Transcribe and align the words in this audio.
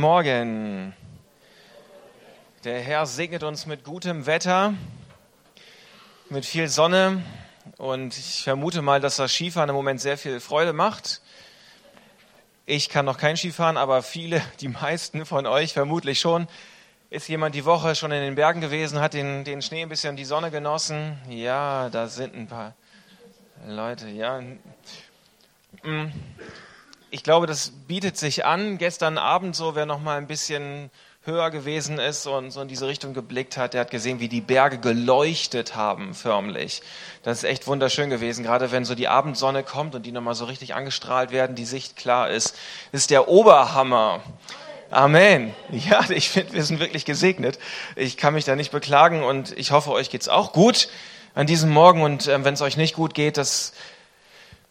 Morgen. 0.00 0.94
Der 2.64 2.80
Herr 2.80 3.04
segnet 3.04 3.42
uns 3.42 3.66
mit 3.66 3.84
gutem 3.84 4.24
Wetter, 4.24 4.72
mit 6.30 6.46
viel 6.46 6.68
Sonne 6.68 7.22
und 7.76 8.16
ich 8.16 8.42
vermute 8.42 8.80
mal, 8.80 9.00
dass 9.00 9.16
das 9.16 9.30
Skifahren 9.30 9.68
im 9.68 9.74
Moment 9.74 10.00
sehr 10.00 10.16
viel 10.16 10.40
Freude 10.40 10.72
macht. 10.72 11.20
Ich 12.64 12.88
kann 12.88 13.04
noch 13.04 13.18
kein 13.18 13.36
Skifahren, 13.36 13.76
aber 13.76 14.02
viele, 14.02 14.40
die 14.60 14.68
meisten 14.68 15.26
von 15.26 15.46
euch 15.46 15.74
vermutlich 15.74 16.18
schon. 16.18 16.48
Ist 17.10 17.28
jemand 17.28 17.54
die 17.54 17.66
Woche 17.66 17.94
schon 17.94 18.10
in 18.10 18.22
den 18.22 18.36
Bergen 18.36 18.62
gewesen, 18.62 19.00
hat 19.00 19.12
den, 19.12 19.44
den 19.44 19.60
Schnee 19.60 19.82
ein 19.82 19.90
bisschen 19.90 20.16
die 20.16 20.24
Sonne 20.24 20.50
genossen? 20.50 21.18
Ja, 21.28 21.90
da 21.90 22.06
sind 22.08 22.34
ein 22.34 22.46
paar 22.46 22.74
Leute, 23.66 24.08
ja. 24.08 24.40
Hm 25.82 26.10
ich 27.10 27.22
glaube, 27.22 27.46
das 27.46 27.70
bietet 27.88 28.16
sich 28.16 28.44
an. 28.44 28.78
Gestern 28.78 29.18
Abend 29.18 29.56
so, 29.56 29.74
wer 29.74 29.86
noch 29.86 30.00
mal 30.00 30.16
ein 30.16 30.26
bisschen 30.26 30.90
höher 31.24 31.50
gewesen 31.50 31.98
ist 31.98 32.26
und 32.26 32.50
so 32.50 32.62
in 32.62 32.68
diese 32.68 32.86
Richtung 32.86 33.12
geblickt 33.12 33.56
hat, 33.56 33.74
der 33.74 33.82
hat 33.82 33.90
gesehen, 33.90 34.20
wie 34.20 34.28
die 34.28 34.40
Berge 34.40 34.78
geleuchtet 34.78 35.76
haben, 35.76 36.14
förmlich. 36.14 36.80
Das 37.22 37.38
ist 37.38 37.44
echt 37.44 37.66
wunderschön 37.66 38.08
gewesen, 38.08 38.42
gerade 38.42 38.72
wenn 38.72 38.86
so 38.86 38.94
die 38.94 39.08
Abendsonne 39.08 39.62
kommt 39.62 39.94
und 39.94 40.06
die 40.06 40.12
nochmal 40.12 40.34
so 40.34 40.46
richtig 40.46 40.74
angestrahlt 40.74 41.30
werden, 41.30 41.56
die 41.56 41.66
Sicht 41.66 41.96
klar 41.96 42.30
ist. 42.30 42.56
Ist 42.92 43.10
der 43.10 43.28
Oberhammer. 43.28 44.22
Amen. 44.90 45.54
Ja, 45.70 46.04
ich 46.08 46.30
finde, 46.30 46.54
wir 46.54 46.64
sind 46.64 46.80
wirklich 46.80 47.04
gesegnet. 47.04 47.58
Ich 47.96 48.16
kann 48.16 48.34
mich 48.34 48.44
da 48.44 48.56
nicht 48.56 48.72
beklagen 48.72 49.22
und 49.22 49.56
ich 49.58 49.72
hoffe, 49.72 49.90
euch 49.90 50.10
geht's 50.10 50.28
auch 50.28 50.52
gut 50.52 50.88
an 51.34 51.46
diesem 51.46 51.70
Morgen 51.70 52.02
und 52.02 52.28
äh, 52.28 52.44
wenn 52.44 52.54
es 52.54 52.62
euch 52.62 52.76
nicht 52.76 52.94
gut 52.94 53.14
geht, 53.14 53.36
das 53.36 53.72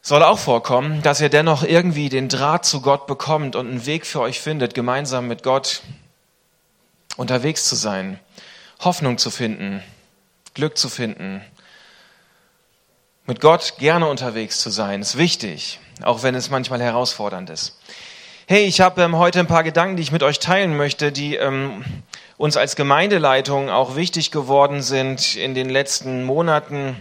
soll 0.10 0.24
auch 0.24 0.40
vorkommen, 0.40 1.04
dass 1.04 1.22
ihr 1.22 1.30
dennoch 1.30 1.62
irgendwie 1.62 2.10
den 2.10 2.30
Draht 2.30 2.66
zu 2.66 2.82
Gott 2.82 3.06
bekommt 3.06 3.56
und 3.56 3.68
einen 3.68 3.86
Weg 3.86 4.08
für 4.08 4.22
euch 4.22 4.40
findet, 4.40 4.74
gemeinsam 4.74 5.28
mit 5.28 5.44
Gott 5.44 5.84
unterwegs 7.16 7.66
zu 7.66 7.76
sein, 7.76 8.20
Hoffnung 8.80 9.20
zu 9.20 9.30
finden, 9.30 9.84
Glück 10.56 10.80
zu 10.80 10.90
finden, 10.90 11.42
mit 13.28 13.40
Gott 13.40 13.76
gerne 13.78 14.08
unterwegs 14.08 14.60
zu 14.62 14.72
sein, 14.72 15.02
ist 15.02 15.16
wichtig, 15.16 15.80
auch 16.02 16.24
wenn 16.24 16.34
es 16.34 16.50
manchmal 16.50 16.82
herausfordernd 16.82 17.52
ist. 17.52 17.80
Hey, 18.48 18.66
ich 18.66 18.82
habe 18.82 19.04
ähm, 19.04 19.16
heute 19.16 19.40
ein 19.40 19.46
paar 19.46 19.64
Gedanken, 19.64 19.96
die 19.96 20.02
ich 20.02 20.12
mit 20.12 20.24
euch 20.24 20.40
teilen 20.40 20.76
möchte, 20.76 21.12
die 21.12 21.36
ähm, 21.36 21.86
uns 22.36 22.58
als 22.58 22.76
Gemeindeleitung 22.76 23.70
auch 23.70 23.96
wichtig 23.96 24.32
geworden 24.32 24.82
sind 24.82 25.36
in 25.36 25.54
den 25.54 25.70
letzten 25.70 26.24
Monaten 26.24 26.96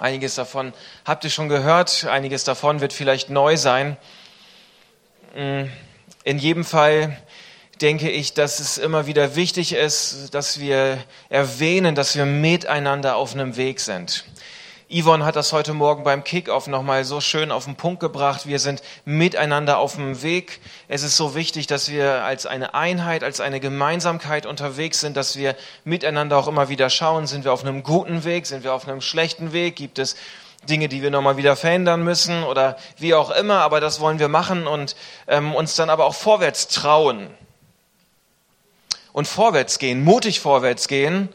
Einiges 0.00 0.34
davon 0.34 0.72
habt 1.04 1.24
ihr 1.24 1.30
schon 1.30 1.50
gehört, 1.50 2.06
einiges 2.06 2.42
davon 2.42 2.80
wird 2.80 2.94
vielleicht 2.94 3.28
neu 3.28 3.58
sein. 3.58 3.98
Mm, 5.36 5.64
in 6.24 6.38
jedem 6.38 6.64
Fall 6.64 7.18
denke 7.82 8.10
ich, 8.10 8.32
dass 8.32 8.60
es 8.60 8.78
immer 8.78 9.06
wieder 9.06 9.36
wichtig 9.36 9.74
ist, 9.74 10.32
dass 10.32 10.58
wir 10.58 11.04
erwähnen, 11.28 11.94
dass 11.94 12.16
wir 12.16 12.24
miteinander 12.24 13.16
auf 13.16 13.34
einem 13.34 13.56
Weg 13.56 13.78
sind. 13.78 14.24
Yvonne 14.92 15.24
hat 15.24 15.36
das 15.36 15.52
heute 15.52 15.72
Morgen 15.72 16.02
beim 16.02 16.24
Kickoff 16.24 16.66
nochmal 16.66 17.04
so 17.04 17.20
schön 17.20 17.52
auf 17.52 17.64
den 17.64 17.76
Punkt 17.76 18.00
gebracht. 18.00 18.48
Wir 18.48 18.58
sind 18.58 18.82
miteinander 19.04 19.78
auf 19.78 19.94
dem 19.94 20.20
Weg. 20.22 20.58
Es 20.88 21.04
ist 21.04 21.16
so 21.16 21.36
wichtig, 21.36 21.68
dass 21.68 21.92
wir 21.92 22.24
als 22.24 22.44
eine 22.44 22.74
Einheit, 22.74 23.22
als 23.22 23.38
eine 23.38 23.60
Gemeinsamkeit 23.60 24.46
unterwegs 24.46 24.98
sind, 25.00 25.16
dass 25.16 25.36
wir 25.36 25.54
miteinander 25.84 26.36
auch 26.36 26.48
immer 26.48 26.68
wieder 26.70 26.90
schauen, 26.90 27.28
sind 27.28 27.44
wir 27.44 27.52
auf 27.52 27.62
einem 27.62 27.84
guten 27.84 28.24
Weg, 28.24 28.46
sind 28.46 28.64
wir 28.64 28.74
auf 28.74 28.88
einem 28.88 29.00
schlechten 29.00 29.52
Weg, 29.52 29.76
gibt 29.76 30.00
es 30.00 30.16
Dinge, 30.68 30.88
die 30.88 31.02
wir 31.02 31.12
nochmal 31.12 31.36
wieder 31.36 31.54
verändern 31.54 32.02
müssen 32.02 32.42
oder 32.42 32.76
wie 32.98 33.14
auch 33.14 33.30
immer, 33.30 33.58
aber 33.60 33.78
das 33.78 34.00
wollen 34.00 34.18
wir 34.18 34.28
machen 34.28 34.66
und 34.66 34.96
ähm, 35.28 35.54
uns 35.54 35.76
dann 35.76 35.88
aber 35.88 36.04
auch 36.04 36.16
vorwärts 36.16 36.66
trauen 36.66 37.30
und 39.12 39.28
vorwärts 39.28 39.78
gehen, 39.78 40.02
mutig 40.02 40.40
vorwärts 40.40 40.88
gehen 40.88 41.28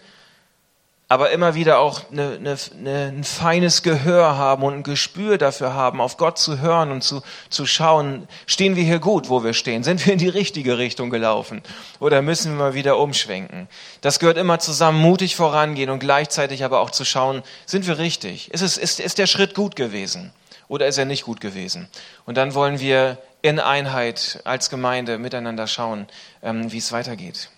aber 1.08 1.30
immer 1.30 1.54
wieder 1.54 1.80
auch 1.80 2.02
eine, 2.12 2.34
eine, 2.34 2.58
eine, 2.80 3.14
ein 3.16 3.24
feines 3.24 3.84
Gehör 3.84 4.38
haben 4.38 4.64
und 4.64 4.74
ein 4.74 4.84
Gespür 4.84 5.38
dafür 5.38 5.74
haben, 5.76 6.02
auf 6.02 6.18
Gott 6.18 6.40
zu 6.40 6.60
hören 6.60 6.92
und 6.92 7.04
zu, 7.04 7.22
zu 7.50 7.68
schauen, 7.68 8.28
stehen 8.48 8.76
wir 8.76 8.84
hier 8.84 8.98
gut, 8.98 9.30
wo 9.30 9.44
wir 9.44 9.54
stehen? 9.54 9.84
Sind 9.84 10.04
wir 10.06 10.14
in 10.14 10.20
die 10.20 10.30
richtige 10.30 10.80
Richtung 10.80 11.12
gelaufen? 11.12 11.62
Oder 12.00 12.24
müssen 12.24 12.54
wir 12.54 12.58
mal 12.58 12.74
wieder 12.74 12.98
umschwenken? 12.98 13.68
Das 14.02 14.18
gehört 14.18 14.38
immer 14.38 14.58
zusammen, 14.58 15.00
mutig 15.00 15.36
vorangehen 15.36 15.92
und 15.92 16.00
gleichzeitig 16.00 16.64
aber 16.64 16.80
auch 16.80 16.90
zu 16.90 17.06
schauen, 17.06 17.44
sind 17.68 17.86
wir 17.86 18.00
richtig? 18.00 18.52
Ist, 18.52 18.62
es, 18.62 18.78
ist, 18.78 19.00
ist 19.00 19.20
der 19.20 19.28
Schritt 19.28 19.54
gut 19.54 19.76
gewesen? 19.76 20.34
Oder 20.68 20.88
ist 20.88 20.98
er 20.98 21.06
nicht 21.06 21.26
gut 21.26 21.40
gewesen? 21.40 21.88
Und 22.26 22.36
dann 22.38 22.56
wollen 22.56 22.80
wir 22.80 23.20
in 23.44 23.60
Einheit 23.60 24.40
als 24.44 24.72
Gemeinde 24.72 25.20
miteinander 25.20 25.68
schauen, 25.68 26.08
ähm, 26.42 26.72
wie 26.72 26.80
es 26.80 26.92
weitergeht. 26.92 27.50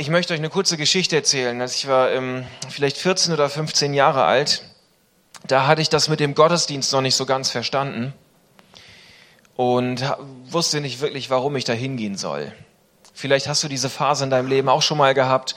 Ich 0.00 0.10
möchte 0.10 0.32
euch 0.32 0.38
eine 0.38 0.48
kurze 0.48 0.76
Geschichte 0.76 1.16
erzählen. 1.16 1.60
Als 1.60 1.74
ich 1.74 1.88
war 1.88 2.12
ähm, 2.12 2.46
vielleicht 2.68 2.98
14 2.98 3.34
oder 3.34 3.50
15 3.50 3.94
Jahre 3.94 4.22
alt, 4.26 4.62
da 5.48 5.66
hatte 5.66 5.82
ich 5.82 5.88
das 5.88 6.08
mit 6.08 6.20
dem 6.20 6.36
Gottesdienst 6.36 6.92
noch 6.92 7.00
nicht 7.00 7.16
so 7.16 7.26
ganz 7.26 7.50
verstanden 7.50 8.14
und 9.56 10.04
wusste 10.44 10.80
nicht 10.80 11.00
wirklich, 11.00 11.30
warum 11.30 11.56
ich 11.56 11.64
da 11.64 11.72
hingehen 11.72 12.16
soll. 12.16 12.52
Vielleicht 13.12 13.48
hast 13.48 13.64
du 13.64 13.66
diese 13.66 13.90
Phase 13.90 14.22
in 14.22 14.30
deinem 14.30 14.46
Leben 14.46 14.68
auch 14.68 14.82
schon 14.82 14.98
mal 14.98 15.14
gehabt 15.14 15.56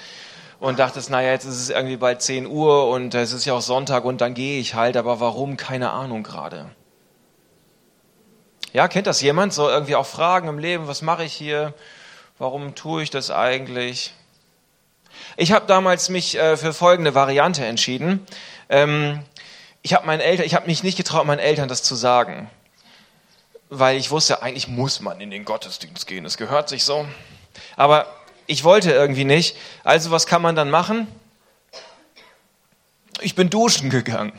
und 0.59 0.79
dachtest, 0.79 1.11
naja, 1.11 1.33
jetzt 1.33 1.45
ist 1.45 1.61
es 1.61 1.69
irgendwie 1.69 1.97
bald 1.97 2.23
10 2.23 2.47
Uhr 2.47 2.89
und 2.89 3.13
es 3.13 3.33
ist 3.33 3.45
ja 3.45 3.53
auch 3.53 3.61
Sonntag 3.61 4.05
und 4.05 4.21
dann 4.21 4.33
gehe 4.33 4.59
ich 4.59 4.73
halt, 4.73 4.97
aber 4.97 5.19
warum? 5.19 5.55
Keine 5.55 5.91
Ahnung 5.91 6.23
gerade. 6.23 6.71
Ja, 8.73 8.87
kennt 8.87 9.05
das 9.05 9.21
jemand? 9.21 9.53
So 9.53 9.69
irgendwie 9.69 9.95
auch 9.95 10.07
Fragen 10.07 10.47
im 10.47 10.57
Leben, 10.57 10.87
was 10.87 11.03
mache 11.03 11.25
ich 11.25 11.33
hier? 11.33 11.75
Warum 12.39 12.73
tue 12.73 13.03
ich 13.03 13.11
das 13.11 13.29
eigentlich? 13.29 14.15
Ich 15.37 15.51
habe 15.51 15.65
damals 15.67 16.09
mich 16.09 16.37
äh, 16.37 16.57
für 16.57 16.73
folgende 16.73 17.15
Variante 17.15 17.65
entschieden. 17.65 18.25
Ähm, 18.69 19.23
ich 19.81 19.93
habe 19.93 20.05
meinen 20.05 20.19
Eltern, 20.19 20.45
ich 20.45 20.55
habe 20.55 20.67
mich 20.67 20.83
nicht 20.83 20.97
getraut, 20.97 21.25
meinen 21.25 21.39
Eltern 21.39 21.67
das 21.67 21.83
zu 21.83 21.95
sagen, 21.95 22.49
weil 23.69 23.97
ich 23.97 24.11
wusste, 24.11 24.41
eigentlich 24.43 24.67
muss 24.67 24.99
man 24.99 25.21
in 25.21 25.31
den 25.31 25.45
Gottesdienst 25.45 26.05
gehen. 26.07 26.25
Es 26.25 26.37
gehört 26.37 26.69
sich 26.69 26.83
so. 26.83 27.07
Aber 27.77 28.07
ich 28.47 28.63
wollte 28.63 28.91
irgendwie 28.91 29.23
nicht. 29.23 29.55
Also 29.83 30.11
was 30.11 30.27
kann 30.27 30.41
man 30.41 30.55
dann 30.55 30.69
machen? 30.69 31.07
Ich 33.21 33.35
bin 33.35 33.49
duschen 33.49 33.89
gegangen. 33.89 34.33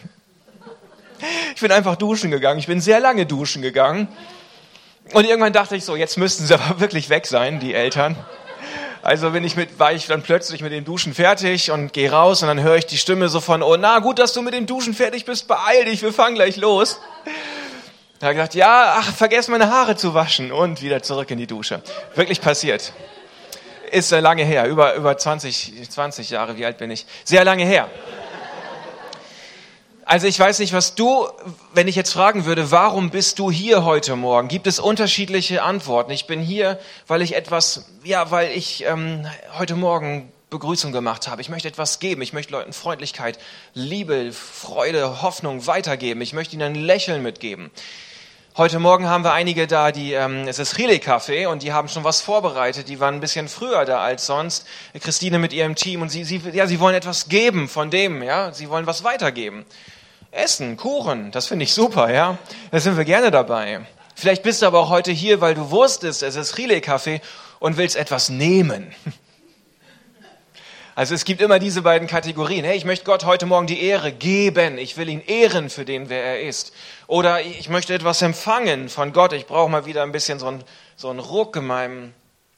Ich 1.54 1.60
bin 1.60 1.72
einfach 1.72 1.96
duschen 1.96 2.30
gegangen. 2.30 2.58
Ich 2.58 2.66
bin 2.66 2.80
sehr 2.80 3.00
lange 3.00 3.26
duschen 3.26 3.62
gegangen. 3.62 4.08
Und 5.12 5.24
irgendwann 5.24 5.52
dachte 5.52 5.76
ich 5.76 5.84
so, 5.84 5.96
jetzt 5.96 6.16
müssten 6.18 6.46
sie 6.46 6.54
aber 6.54 6.80
wirklich 6.80 7.08
weg 7.08 7.26
sein, 7.26 7.60
die 7.60 7.74
Eltern. 7.74 8.16
Also 9.02 9.30
bin 9.30 9.42
ich 9.42 9.56
mit, 9.56 9.80
war 9.80 9.92
ich 9.92 10.06
dann 10.06 10.22
plötzlich 10.22 10.62
mit 10.62 10.70
dem 10.70 10.84
Duschen 10.84 11.12
fertig 11.12 11.72
und 11.72 11.92
gehe 11.92 12.12
raus 12.12 12.42
und 12.42 12.48
dann 12.48 12.62
höre 12.62 12.76
ich 12.76 12.86
die 12.86 12.98
Stimme 12.98 13.28
so 13.28 13.40
von, 13.40 13.60
oh 13.60 13.76
na, 13.76 13.98
gut, 13.98 14.20
dass 14.20 14.32
du 14.32 14.42
mit 14.42 14.54
dem 14.54 14.66
Duschen 14.66 14.94
fertig 14.94 15.24
bist, 15.24 15.48
beeil 15.48 15.84
dich, 15.86 16.02
wir 16.02 16.12
fangen 16.12 16.36
gleich 16.36 16.56
los. 16.56 17.00
Da 18.20 18.26
habe 18.28 18.34
ich 18.34 18.38
gedacht, 18.38 18.54
ja, 18.54 18.94
ach, 18.98 19.12
vergess 19.12 19.48
meine 19.48 19.68
Haare 19.70 19.96
zu 19.96 20.14
waschen 20.14 20.52
und 20.52 20.82
wieder 20.82 21.02
zurück 21.02 21.28
in 21.32 21.38
die 21.38 21.48
Dusche. 21.48 21.82
Wirklich 22.14 22.40
passiert. 22.40 22.92
Ist 23.90 24.12
lange 24.12 24.44
her, 24.44 24.68
über, 24.68 24.94
über 24.94 25.18
20, 25.18 25.90
20 25.90 26.30
Jahre, 26.30 26.56
wie 26.56 26.64
alt 26.64 26.78
bin 26.78 26.92
ich? 26.92 27.04
Sehr 27.24 27.44
lange 27.44 27.64
her. 27.64 27.88
Also 30.04 30.26
ich 30.26 30.38
weiß 30.38 30.58
nicht, 30.58 30.72
was 30.72 30.94
du, 30.94 31.28
wenn 31.74 31.86
ich 31.86 31.94
jetzt 31.94 32.12
fragen 32.12 32.44
würde, 32.44 32.70
warum 32.70 33.10
bist 33.10 33.38
du 33.38 33.50
hier 33.50 33.84
heute 33.84 34.16
Morgen? 34.16 34.48
Gibt 34.48 34.66
es 34.66 34.80
unterschiedliche 34.80 35.62
Antworten? 35.62 36.10
Ich 36.10 36.26
bin 36.26 36.40
hier, 36.40 36.78
weil 37.06 37.22
ich 37.22 37.36
etwas, 37.36 37.86
ja, 38.02 38.30
weil 38.30 38.50
ich 38.50 38.84
ähm, 38.84 39.26
heute 39.56 39.76
Morgen 39.76 40.32
Begrüßung 40.50 40.92
gemacht 40.92 41.28
habe. 41.28 41.40
Ich 41.40 41.48
möchte 41.48 41.68
etwas 41.68 41.98
geben. 41.98 42.20
Ich 42.20 42.32
möchte 42.32 42.52
Leuten 42.52 42.72
Freundlichkeit, 42.72 43.38
Liebe, 43.74 44.32
Freude, 44.32 45.22
Hoffnung 45.22 45.66
weitergeben. 45.66 46.20
Ich 46.20 46.32
möchte 46.32 46.56
ihnen 46.56 46.74
ein 46.74 46.84
Lächeln 46.84 47.22
mitgeben. 47.22 47.70
Heute 48.54 48.80
Morgen 48.80 49.08
haben 49.08 49.24
wir 49.24 49.32
einige 49.32 49.66
da, 49.66 49.92
die, 49.92 50.12
ähm, 50.12 50.46
es 50.46 50.58
ist 50.58 50.76
Rile 50.76 50.96
Café 50.96 51.46
und 51.46 51.62
die 51.62 51.72
haben 51.72 51.88
schon 51.88 52.04
was 52.04 52.20
vorbereitet. 52.20 52.90
Die 52.90 53.00
waren 53.00 53.14
ein 53.14 53.20
bisschen 53.20 53.48
früher 53.48 53.86
da 53.86 54.02
als 54.02 54.26
sonst. 54.26 54.66
Christine 55.00 55.38
mit 55.38 55.54
ihrem 55.54 55.74
Team 55.74 56.02
und 56.02 56.10
sie, 56.10 56.22
sie, 56.24 56.36
ja, 56.52 56.66
sie 56.66 56.78
wollen 56.78 56.94
etwas 56.94 57.30
geben 57.30 57.66
von 57.66 57.90
dem, 57.90 58.22
ja. 58.22 58.52
Sie 58.52 58.68
wollen 58.68 58.86
was 58.86 59.04
weitergeben. 59.04 59.64
Essen, 60.32 60.76
Kuchen, 60.76 61.30
das 61.30 61.46
finde 61.46 61.62
ich 61.62 61.72
super, 61.72 62.12
ja. 62.12 62.36
Da 62.70 62.78
sind 62.78 62.98
wir 62.98 63.06
gerne 63.06 63.30
dabei. 63.30 63.86
Vielleicht 64.14 64.42
bist 64.42 64.60
du 64.60 64.66
aber 64.66 64.80
auch 64.80 64.90
heute 64.90 65.12
hier, 65.12 65.40
weil 65.40 65.54
du 65.54 65.70
wusstest, 65.70 66.22
es 66.22 66.36
ist 66.36 66.54
Chile-Kaffee 66.54 67.22
und 67.58 67.78
willst 67.78 67.96
etwas 67.96 68.28
nehmen. 68.28 68.94
Also 70.94 71.14
es 71.14 71.24
gibt 71.24 71.40
immer 71.40 71.58
diese 71.58 71.80
beiden 71.80 72.06
Kategorien. 72.06 72.66
Hey, 72.66 72.76
ich 72.76 72.84
möchte 72.84 73.06
Gott 73.06 73.24
heute 73.24 73.46
Morgen 73.46 73.66
die 73.66 73.82
Ehre 73.82 74.12
geben. 74.12 74.76
Ich 74.76 74.98
will 74.98 75.08
ihn 75.08 75.22
ehren 75.26 75.70
für 75.70 75.86
den, 75.86 76.10
wer 76.10 76.22
er 76.22 76.42
ist. 76.42 76.74
Oder 77.12 77.42
ich 77.42 77.68
möchte 77.68 77.92
etwas 77.92 78.22
empfangen 78.22 78.88
von 78.88 79.12
Gott. 79.12 79.34
Ich 79.34 79.44
brauche 79.44 79.70
mal 79.70 79.84
wieder 79.84 80.02
ein 80.02 80.12
bisschen 80.12 80.38
so 80.38 80.46
einen, 80.46 80.64
so 80.96 81.10
einen 81.10 81.18
Ruck 81.18 81.56
in 81.56 81.66
meinem 81.66 82.14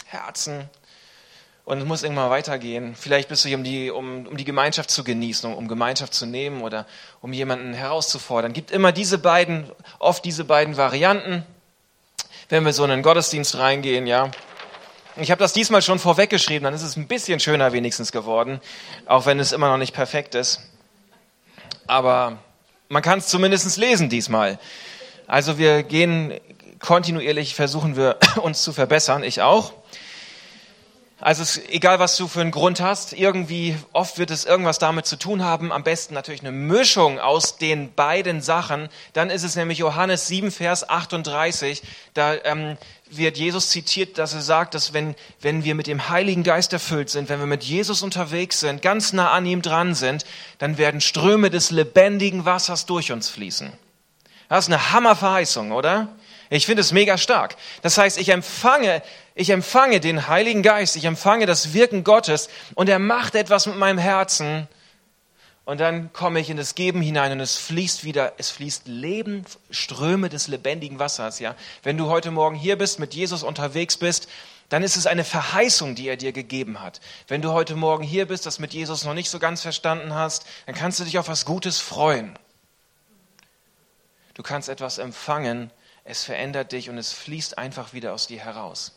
Herzen 0.06 0.70
und 1.64 1.78
es 1.78 1.84
muss 1.84 2.04
irgendwann 2.04 2.30
weitergehen. 2.30 2.94
Vielleicht 2.94 3.28
bist 3.28 3.44
du 3.44 3.48
hier, 3.48 3.58
um 3.58 3.64
die, 3.64 3.90
um, 3.90 4.28
um 4.28 4.36
die 4.36 4.44
Gemeinschaft 4.44 4.92
zu 4.92 5.02
genießen, 5.02 5.50
um, 5.50 5.58
um 5.58 5.66
Gemeinschaft 5.66 6.14
zu 6.14 6.24
nehmen 6.24 6.62
oder 6.62 6.86
um 7.20 7.32
jemanden 7.32 7.74
herauszufordern. 7.74 8.52
Gibt 8.52 8.70
immer 8.70 8.92
diese 8.92 9.18
beiden, 9.18 9.68
oft 9.98 10.24
diese 10.24 10.44
beiden 10.44 10.76
Varianten. 10.76 11.44
wenn 12.48 12.64
wir 12.64 12.72
so 12.72 12.84
in 12.84 12.92
einen 12.92 13.02
Gottesdienst 13.02 13.58
reingehen, 13.58 14.06
ja. 14.06 14.30
Ich 15.16 15.32
habe 15.32 15.40
das 15.40 15.52
diesmal 15.52 15.82
schon 15.82 15.98
vorweggeschrieben, 15.98 16.62
dann 16.62 16.74
ist 16.74 16.82
es 16.84 16.94
ein 16.96 17.08
bisschen 17.08 17.40
schöner 17.40 17.72
wenigstens 17.72 18.12
geworden, 18.12 18.60
auch 19.06 19.26
wenn 19.26 19.40
es 19.40 19.50
immer 19.50 19.68
noch 19.68 19.78
nicht 19.78 19.94
perfekt 19.94 20.36
ist. 20.36 20.60
Aber 21.88 22.38
man 22.88 23.02
kann 23.02 23.18
es 23.18 23.28
zumindest 23.28 23.76
lesen 23.76 24.08
diesmal. 24.08 24.58
Also 25.26 25.58
wir 25.58 25.82
gehen 25.82 26.34
kontinuierlich, 26.80 27.54
versuchen 27.54 27.96
wir 27.96 28.18
uns 28.42 28.62
zu 28.62 28.72
verbessern, 28.72 29.22
ich 29.24 29.42
auch. 29.42 29.72
Also 31.24 31.42
es, 31.42 31.58
egal, 31.70 32.00
was 32.00 32.18
du 32.18 32.28
für 32.28 32.42
einen 32.42 32.50
Grund 32.50 32.82
hast, 32.82 33.14
irgendwie, 33.14 33.78
oft 33.94 34.18
wird 34.18 34.30
es 34.30 34.44
irgendwas 34.44 34.78
damit 34.78 35.06
zu 35.06 35.16
tun 35.16 35.42
haben. 35.42 35.72
Am 35.72 35.82
besten 35.82 36.12
natürlich 36.12 36.42
eine 36.42 36.52
Mischung 36.52 37.18
aus 37.18 37.56
den 37.56 37.94
beiden 37.94 38.42
Sachen. 38.42 38.90
Dann 39.14 39.30
ist 39.30 39.42
es 39.42 39.56
nämlich 39.56 39.78
Johannes 39.78 40.26
7, 40.26 40.50
Vers 40.50 40.86
38. 40.86 41.82
Da 42.12 42.34
ähm, 42.44 42.76
wird 43.08 43.38
Jesus 43.38 43.70
zitiert, 43.70 44.18
dass 44.18 44.34
er 44.34 44.42
sagt, 44.42 44.74
dass 44.74 44.92
wenn, 44.92 45.14
wenn 45.40 45.64
wir 45.64 45.74
mit 45.74 45.86
dem 45.86 46.10
Heiligen 46.10 46.42
Geist 46.42 46.74
erfüllt 46.74 47.08
sind, 47.08 47.30
wenn 47.30 47.40
wir 47.40 47.46
mit 47.46 47.64
Jesus 47.64 48.02
unterwegs 48.02 48.60
sind, 48.60 48.82
ganz 48.82 49.14
nah 49.14 49.30
an 49.30 49.46
ihm 49.46 49.62
dran 49.62 49.94
sind, 49.94 50.26
dann 50.58 50.76
werden 50.76 51.00
Ströme 51.00 51.48
des 51.48 51.70
lebendigen 51.70 52.44
Wassers 52.44 52.84
durch 52.84 53.12
uns 53.12 53.30
fließen. 53.30 53.72
Das 54.50 54.66
ist 54.66 54.74
eine 54.74 54.92
Hammerverheißung, 54.92 55.72
oder? 55.72 56.08
Ich 56.50 56.66
finde 56.66 56.82
es 56.82 56.92
mega 56.92 57.16
stark. 57.16 57.56
Das 57.80 57.96
heißt, 57.96 58.18
ich 58.18 58.28
empfange, 58.28 59.02
ich 59.34 59.50
empfange 59.50 60.00
den 60.00 60.28
Heiligen 60.28 60.62
Geist, 60.62 60.96
ich 60.96 61.04
empfange 61.04 61.46
das 61.46 61.74
Wirken 61.74 62.04
Gottes 62.04 62.48
und 62.74 62.88
er 62.88 63.00
macht 63.00 63.34
etwas 63.34 63.66
mit 63.66 63.76
meinem 63.76 63.98
Herzen. 63.98 64.68
Und 65.64 65.80
dann 65.80 66.12
komme 66.12 66.40
ich 66.40 66.50
in 66.50 66.58
das 66.58 66.74
Geben 66.74 67.00
hinein 67.00 67.32
und 67.32 67.40
es 67.40 67.56
fließt 67.56 68.04
wieder, 68.04 68.34
es 68.36 68.50
fließt 68.50 68.86
Leben, 68.86 69.44
Ströme 69.70 70.28
des 70.28 70.46
lebendigen 70.46 70.98
Wassers, 70.98 71.40
ja. 71.40 71.56
Wenn 71.82 71.96
du 71.96 72.08
heute 72.08 72.30
Morgen 72.30 72.54
hier 72.54 72.76
bist, 72.76 72.98
mit 72.98 73.14
Jesus 73.14 73.42
unterwegs 73.42 73.96
bist, 73.96 74.28
dann 74.68 74.82
ist 74.82 74.96
es 74.96 75.06
eine 75.06 75.24
Verheißung, 75.24 75.94
die 75.94 76.06
er 76.06 76.16
dir 76.16 76.32
gegeben 76.32 76.80
hat. 76.80 77.00
Wenn 77.28 77.42
du 77.42 77.52
heute 77.52 77.76
Morgen 77.76 78.04
hier 78.04 78.26
bist, 78.26 78.44
das 78.44 78.58
mit 78.58 78.74
Jesus 78.74 79.04
noch 79.04 79.14
nicht 79.14 79.30
so 79.30 79.38
ganz 79.38 79.62
verstanden 79.62 80.14
hast, 80.14 80.46
dann 80.66 80.74
kannst 80.74 81.00
du 81.00 81.04
dich 81.04 81.18
auf 81.18 81.28
was 81.28 81.44
Gutes 81.44 81.80
freuen. 81.80 82.38
Du 84.34 84.42
kannst 84.42 84.68
etwas 84.68 84.98
empfangen, 84.98 85.70
es 86.04 86.24
verändert 86.24 86.72
dich 86.72 86.90
und 86.90 86.98
es 86.98 87.12
fließt 87.12 87.56
einfach 87.56 87.94
wieder 87.94 88.12
aus 88.12 88.26
dir 88.26 88.40
heraus. 88.40 88.92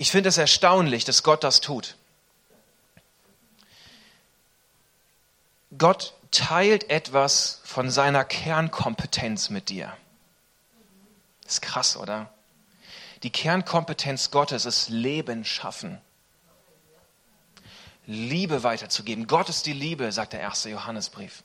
Ich 0.00 0.12
finde 0.12 0.28
es 0.28 0.38
erstaunlich, 0.38 1.04
dass 1.04 1.24
Gott 1.24 1.42
das 1.42 1.60
tut. 1.60 1.96
Gott 5.76 6.14
teilt 6.30 6.88
etwas 6.88 7.60
von 7.64 7.90
seiner 7.90 8.24
Kernkompetenz 8.24 9.50
mit 9.50 9.70
dir. 9.70 9.92
Ist 11.44 11.62
krass, 11.62 11.96
oder? 11.96 12.32
Die 13.24 13.30
Kernkompetenz 13.30 14.30
Gottes 14.30 14.66
ist 14.66 14.88
Leben 14.88 15.44
schaffen. 15.44 16.00
Liebe 18.06 18.62
weiterzugeben. 18.62 19.26
Gott 19.26 19.48
ist 19.48 19.66
die 19.66 19.72
Liebe, 19.72 20.12
sagt 20.12 20.32
der 20.32 20.40
erste 20.40 20.70
Johannesbrief. 20.70 21.42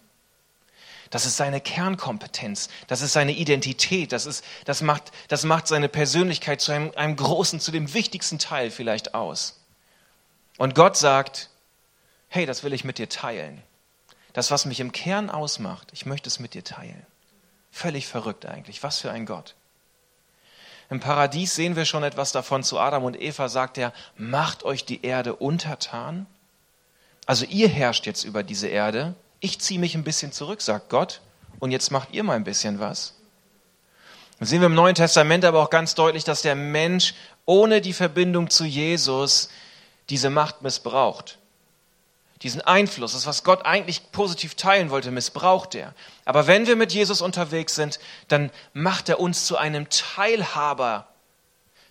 Das 1.13 1.27
ist 1.27 1.37
seine 1.37 1.61
Kernkompetenz. 1.61 2.69
Das 2.87 3.01
ist 3.01 3.13
seine 3.13 3.33
Identität. 3.33 4.11
Das, 4.11 4.25
ist, 4.25 4.43
das, 4.65 4.81
macht, 4.81 5.11
das 5.27 5.43
macht 5.43 5.67
seine 5.67 5.87
Persönlichkeit 5.87 6.59
zu 6.59 6.71
einem, 6.71 6.91
einem 6.95 7.15
großen, 7.15 7.59
zu 7.59 7.69
dem 7.69 7.93
wichtigsten 7.93 8.39
Teil 8.39 8.71
vielleicht 8.71 9.13
aus. 9.13 9.61
Und 10.57 10.73
Gott 10.73 10.97
sagt, 10.97 11.51
hey, 12.29 12.47
das 12.47 12.63
will 12.63 12.73
ich 12.73 12.83
mit 12.83 12.97
dir 12.97 13.09
teilen. 13.09 13.61
Das, 14.33 14.49
was 14.49 14.65
mich 14.65 14.79
im 14.79 14.91
Kern 14.91 15.29
ausmacht, 15.29 15.89
ich 15.93 16.07
möchte 16.07 16.27
es 16.27 16.39
mit 16.39 16.55
dir 16.55 16.63
teilen. 16.63 17.05
Völlig 17.69 18.07
verrückt 18.07 18.47
eigentlich. 18.47 18.81
Was 18.81 18.97
für 18.97 19.11
ein 19.11 19.27
Gott. 19.27 19.53
Im 20.89 20.99
Paradies 20.99 21.53
sehen 21.53 21.75
wir 21.75 21.85
schon 21.85 22.01
etwas 22.01 22.31
davon. 22.31 22.63
Zu 22.63 22.79
Adam 22.79 23.03
und 23.03 23.21
Eva 23.21 23.49
sagt 23.49 23.77
er, 23.77 23.93
macht 24.17 24.63
euch 24.63 24.83
die 24.83 25.05
Erde 25.05 25.35
untertan. 25.35 26.25
Also 27.27 27.45
ihr 27.45 27.69
herrscht 27.69 28.07
jetzt 28.07 28.23
über 28.23 28.41
diese 28.41 28.67
Erde 28.67 29.13
ich 29.43 29.59
ziehe 29.59 29.79
mich 29.79 29.93
ein 29.93 30.05
bisschen 30.05 30.31
zurück, 30.31 30.61
sagt 30.61 30.89
Gott, 30.89 31.19
und 31.59 31.71
jetzt 31.71 31.91
macht 31.91 32.13
ihr 32.13 32.23
mal 32.23 32.37
ein 32.37 32.45
bisschen 32.45 32.79
was. 32.79 33.13
Dann 34.39 34.47
sehen 34.47 34.61
wir 34.61 34.67
im 34.67 34.73
Neuen 34.73 34.95
Testament 34.95 35.43
aber 35.43 35.61
auch 35.61 35.69
ganz 35.69 35.95
deutlich, 35.95 36.23
dass 36.23 36.41
der 36.41 36.55
Mensch 36.55 37.13
ohne 37.45 37.81
die 37.81 37.91
Verbindung 37.91 38.49
zu 38.49 38.63
Jesus 38.63 39.49
diese 40.09 40.29
Macht 40.29 40.61
missbraucht. 40.61 41.39
Diesen 42.41 42.61
Einfluss, 42.61 43.11
das, 43.11 43.25
was 43.25 43.43
Gott 43.43 43.65
eigentlich 43.65 44.13
positiv 44.13 44.55
teilen 44.55 44.89
wollte, 44.89 45.11
missbraucht 45.11 45.75
er. 45.75 45.93
Aber 46.23 46.47
wenn 46.47 46.65
wir 46.65 46.77
mit 46.77 46.93
Jesus 46.93 47.21
unterwegs 47.21 47.75
sind, 47.75 47.99
dann 48.29 48.49
macht 48.71 49.09
er 49.09 49.19
uns 49.19 49.45
zu 49.45 49.57
einem 49.57 49.89
Teilhaber, 49.89 51.09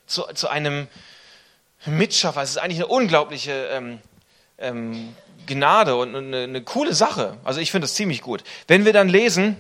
zu, 0.07 0.23
zu 0.35 0.49
einem 0.49 0.89
Mitschaffer. 1.85 2.41
Es 2.41 2.51
ist 2.51 2.59
eigentlich 2.59 2.79
eine 2.79 2.87
unglaubliche 2.87 3.69
ähm, 3.73 4.01
ähm, 4.63 5.15
Gnade 5.47 5.97
und 5.97 6.15
eine, 6.15 6.45
eine 6.45 6.63
coole 6.63 6.95
Sache. 6.95 7.37
Also 7.45 7.61
ich 7.61 7.71
finde 7.71 7.85
das 7.87 7.95
ziemlich 7.95 8.23
gut. 8.23 8.45
Wenn 8.69 8.85
wir 8.85 8.93
dann 8.93 9.09
lesen, 9.09 9.57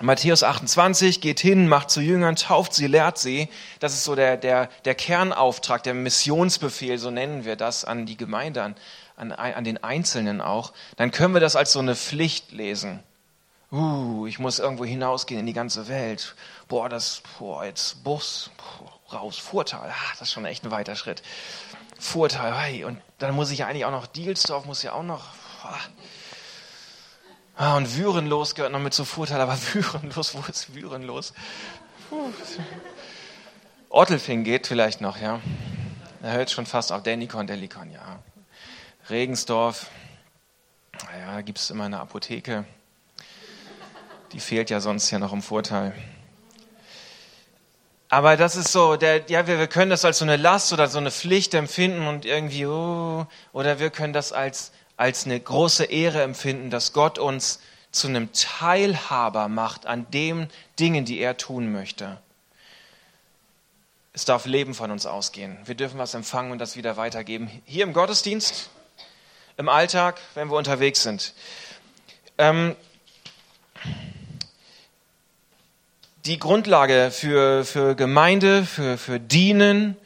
Matthäus 0.00 0.42
28, 0.42 1.20
geht 1.20 1.40
hin, 1.40 1.68
macht 1.68 1.90
zu 1.90 2.00
Jüngern, 2.00 2.36
tauft 2.36 2.72
sie, 2.72 2.86
lehrt 2.86 3.18
sie. 3.18 3.48
Das 3.78 3.92
ist 3.92 4.04
so 4.04 4.14
der, 4.14 4.36
der, 4.36 4.68
der 4.84 4.94
Kernauftrag, 4.94 5.82
der 5.82 5.94
Missionsbefehl, 5.94 6.98
so 6.98 7.10
nennen 7.10 7.44
wir 7.44 7.56
das, 7.56 7.84
an 7.84 8.06
die 8.06 8.16
Gemeinde, 8.16 8.74
an, 9.16 9.32
an, 9.32 9.64
den 9.64 9.82
Einzelnen 9.84 10.40
auch. 10.40 10.72
Dann 10.96 11.10
können 11.10 11.34
wir 11.34 11.40
das 11.40 11.56
als 11.56 11.72
so 11.72 11.78
eine 11.78 11.94
Pflicht 11.94 12.52
lesen. 12.52 13.00
Uh, 13.70 14.26
ich 14.26 14.38
muss 14.38 14.58
irgendwo 14.58 14.84
hinausgehen 14.84 15.40
in 15.40 15.46
die 15.46 15.52
ganze 15.52 15.88
Welt. 15.88 16.34
Boah, 16.68 16.88
das, 16.88 17.22
boah, 17.38 17.64
jetzt 17.64 18.02
Bus, 18.04 18.50
boah, 18.56 19.18
raus, 19.18 19.38
Vorteil. 19.38 19.90
Ah, 19.90 20.12
das 20.18 20.28
ist 20.28 20.32
schon 20.32 20.44
echt 20.44 20.64
ein 20.64 20.70
weiter 20.70 20.96
Schritt. 20.96 21.22
Vorteil. 21.98 22.54
Hey, 22.58 22.84
und 22.84 22.98
dann 23.22 23.34
muss 23.34 23.50
ich 23.50 23.60
ja 23.60 23.66
eigentlich 23.66 23.84
auch 23.84 23.90
noch 23.90 24.06
Dielsdorf, 24.06 24.64
muss 24.64 24.82
ja 24.82 24.92
auch 24.92 25.02
noch. 25.02 25.24
Ah, 27.54 27.76
und 27.76 27.96
Würenlos 27.96 28.54
gehört 28.54 28.72
noch 28.72 28.80
mit 28.80 28.94
zu 28.94 29.04
Vorteil, 29.04 29.40
aber 29.40 29.56
Würenlos, 29.72 30.34
wo 30.34 30.40
ist 30.50 30.74
Würenlos? 30.74 31.32
Ottelfing 33.88 34.42
geht 34.42 34.66
vielleicht 34.66 35.00
noch, 35.00 35.18
ja. 35.18 35.40
Er 36.22 36.32
hört 36.32 36.50
schon 36.50 36.66
fast 36.66 36.92
auf 36.92 37.02
Denikon, 37.02 37.46
Delikon, 37.46 37.90
ja. 37.90 38.20
Regensdorf, 39.10 39.86
naja, 41.04 41.34
da 41.34 41.42
gibt 41.42 41.58
es 41.58 41.70
immer 41.70 41.84
eine 41.84 42.00
Apotheke. 42.00 42.64
Die 44.32 44.40
fehlt 44.40 44.70
ja 44.70 44.80
sonst 44.80 45.10
ja 45.10 45.18
noch 45.18 45.32
im 45.32 45.42
Vorteil. 45.42 45.94
Aber 48.12 48.36
das 48.36 48.56
ist 48.56 48.70
so, 48.72 48.96
der, 48.96 49.22
ja, 49.30 49.46
wir, 49.46 49.58
wir 49.58 49.68
können 49.68 49.90
das 49.90 50.04
als 50.04 50.18
so 50.18 50.26
eine 50.26 50.36
Last 50.36 50.70
oder 50.74 50.86
so 50.86 50.98
eine 50.98 51.10
Pflicht 51.10 51.54
empfinden 51.54 52.06
und 52.06 52.26
irgendwie, 52.26 52.66
oh, 52.66 53.26
oder 53.54 53.78
wir 53.78 53.88
können 53.88 54.12
das 54.12 54.34
als, 54.34 54.72
als 54.98 55.24
eine 55.24 55.40
große 55.40 55.84
Ehre 55.84 56.20
empfinden, 56.20 56.68
dass 56.68 56.92
Gott 56.92 57.18
uns 57.18 57.60
zu 57.90 58.08
einem 58.08 58.30
Teilhaber 58.34 59.48
macht 59.48 59.86
an 59.86 60.10
den 60.10 60.50
Dingen, 60.78 61.06
die 61.06 61.20
er 61.20 61.38
tun 61.38 61.72
möchte. 61.72 62.18
Es 64.12 64.26
darf 64.26 64.44
Leben 64.44 64.74
von 64.74 64.90
uns 64.90 65.06
ausgehen. 65.06 65.56
Wir 65.64 65.74
dürfen 65.74 65.98
was 65.98 66.12
empfangen 66.12 66.52
und 66.52 66.58
das 66.58 66.76
wieder 66.76 66.98
weitergeben. 66.98 67.50
Hier 67.64 67.84
im 67.84 67.94
Gottesdienst, 67.94 68.68
im 69.56 69.70
Alltag, 69.70 70.20
wenn 70.34 70.50
wir 70.50 70.58
unterwegs 70.58 71.02
sind. 71.02 71.32
Ähm, 72.36 72.76
die 76.24 76.38
Grundlage 76.38 77.10
für, 77.10 77.64
für 77.64 77.96
Gemeinde, 77.96 78.64
für, 78.64 78.96
für 78.96 79.18
Dienen, 79.18 79.96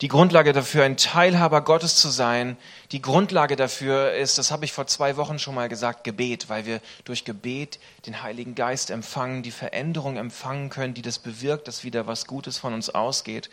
die 0.00 0.06
Grundlage 0.06 0.52
dafür, 0.52 0.84
ein 0.84 0.96
Teilhaber 0.96 1.62
Gottes 1.62 1.96
zu 1.96 2.08
sein, 2.08 2.56
die 2.92 3.02
Grundlage 3.02 3.56
dafür 3.56 4.12
ist, 4.12 4.38
das 4.38 4.52
habe 4.52 4.64
ich 4.64 4.72
vor 4.72 4.86
zwei 4.86 5.16
Wochen 5.16 5.40
schon 5.40 5.56
mal 5.56 5.68
gesagt, 5.68 6.04
Gebet, 6.04 6.48
weil 6.48 6.66
wir 6.66 6.80
durch 7.04 7.24
Gebet 7.24 7.80
den 8.06 8.22
Heiligen 8.22 8.54
Geist 8.54 8.90
empfangen, 8.90 9.42
die 9.42 9.50
Veränderung 9.50 10.16
empfangen 10.16 10.70
können, 10.70 10.94
die 10.94 11.02
das 11.02 11.18
bewirkt, 11.18 11.66
dass 11.66 11.82
wieder 11.82 12.06
was 12.06 12.28
Gutes 12.28 12.58
von 12.58 12.72
uns 12.74 12.90
ausgeht. 12.90 13.50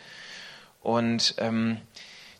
Und 0.82 1.34
ähm, 1.38 1.80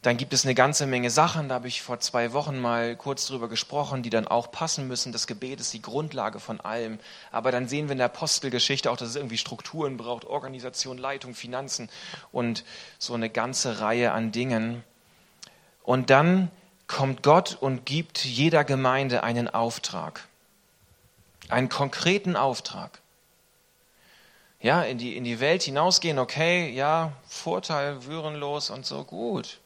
dann 0.07 0.19
gibt 0.19 0.33
es 0.33 0.45
eine 0.45 0.55
ganze 0.55 0.87
Menge 0.87 1.11
Sachen, 1.11 1.49
da 1.49 1.57
habe 1.57 1.67
ich 1.67 1.83
vor 1.83 1.99
zwei 1.99 2.33
Wochen 2.33 2.61
mal 2.61 2.95
kurz 2.95 3.27
drüber 3.27 3.49
gesprochen, 3.49 4.05
die 4.05 4.11
dann 4.11 4.29
auch 4.29 4.53
passen 4.53 4.87
müssen. 4.87 5.11
Das 5.11 5.27
Gebet 5.27 5.59
ist 5.59 5.73
die 5.73 5.83
Grundlage 5.83 6.39
von 6.39 6.61
allem. 6.61 7.01
Aber 7.33 7.51
dann 7.51 7.67
sehen 7.67 7.89
wir 7.89 7.93
in 7.93 7.99
der 7.99 8.07
Apostelgeschichte 8.07 8.89
auch, 8.89 8.97
dass 8.97 9.09
es 9.09 9.17
irgendwie 9.17 9.37
Strukturen 9.37 9.97
braucht, 9.97 10.25
Organisation, 10.25 10.97
Leitung, 10.97 11.35
Finanzen 11.35 11.89
und 12.31 12.65
so 13.01 13.15
eine 13.15 13.29
ganze 13.29 13.81
Reihe 13.81 14.13
an 14.13 14.31
Dingen. 14.31 14.85
Und 15.83 16.09
dann 16.11 16.53
kommt 16.87 17.25
Gott 17.25 17.59
und 17.61 17.85
gibt 17.85 18.25
jeder 18.25 18.63
Gemeinde 18.63 19.25
einen 19.25 19.49
Auftrag. 19.53 20.29
Einen 21.49 21.69
konkreten 21.69 22.37
Auftrag. 22.37 23.01
Ja, 24.61 24.83
in 24.83 24.99
die, 24.99 25.17
in 25.17 25.25
die 25.25 25.41
Welt 25.41 25.65
hinausgehen, 25.65 26.21
okay, 26.21 26.71
ja, 26.71 27.11
Vorteil, 27.27 28.05
würenlos 28.05 28.71
und 28.71 28.87
so, 28.87 29.03
gut. 29.03 29.59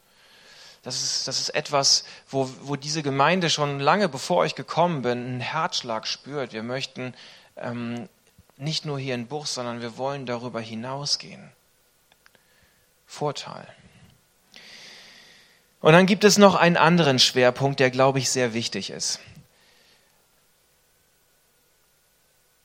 Das 0.83 1.03
ist, 1.03 1.27
das 1.27 1.39
ist 1.39 1.49
etwas, 1.49 2.05
wo, 2.27 2.49
wo 2.61 2.75
diese 2.75 3.03
Gemeinde 3.03 3.49
schon 3.49 3.79
lange 3.79 4.09
bevor 4.09 4.45
ich 4.45 4.55
gekommen 4.55 5.03
bin, 5.03 5.25
einen 5.25 5.41
Herzschlag 5.41 6.07
spürt. 6.07 6.53
Wir 6.53 6.63
möchten 6.63 7.13
ähm, 7.55 8.09
nicht 8.57 8.85
nur 8.85 8.97
hier 8.97 9.15
in 9.15 9.27
Buch, 9.27 9.45
sondern 9.45 9.81
wir 9.81 9.97
wollen 9.97 10.25
darüber 10.25 10.59
hinausgehen. 10.59 11.51
Vorteil. 13.05 13.67
Und 15.81 15.93
dann 15.93 16.05
gibt 16.05 16.23
es 16.23 16.37
noch 16.37 16.55
einen 16.55 16.77
anderen 16.77 17.19
Schwerpunkt, 17.19 17.79
der, 17.79 17.91
glaube 17.91 18.19
ich, 18.19 18.29
sehr 18.29 18.53
wichtig 18.53 18.91
ist. 18.91 19.19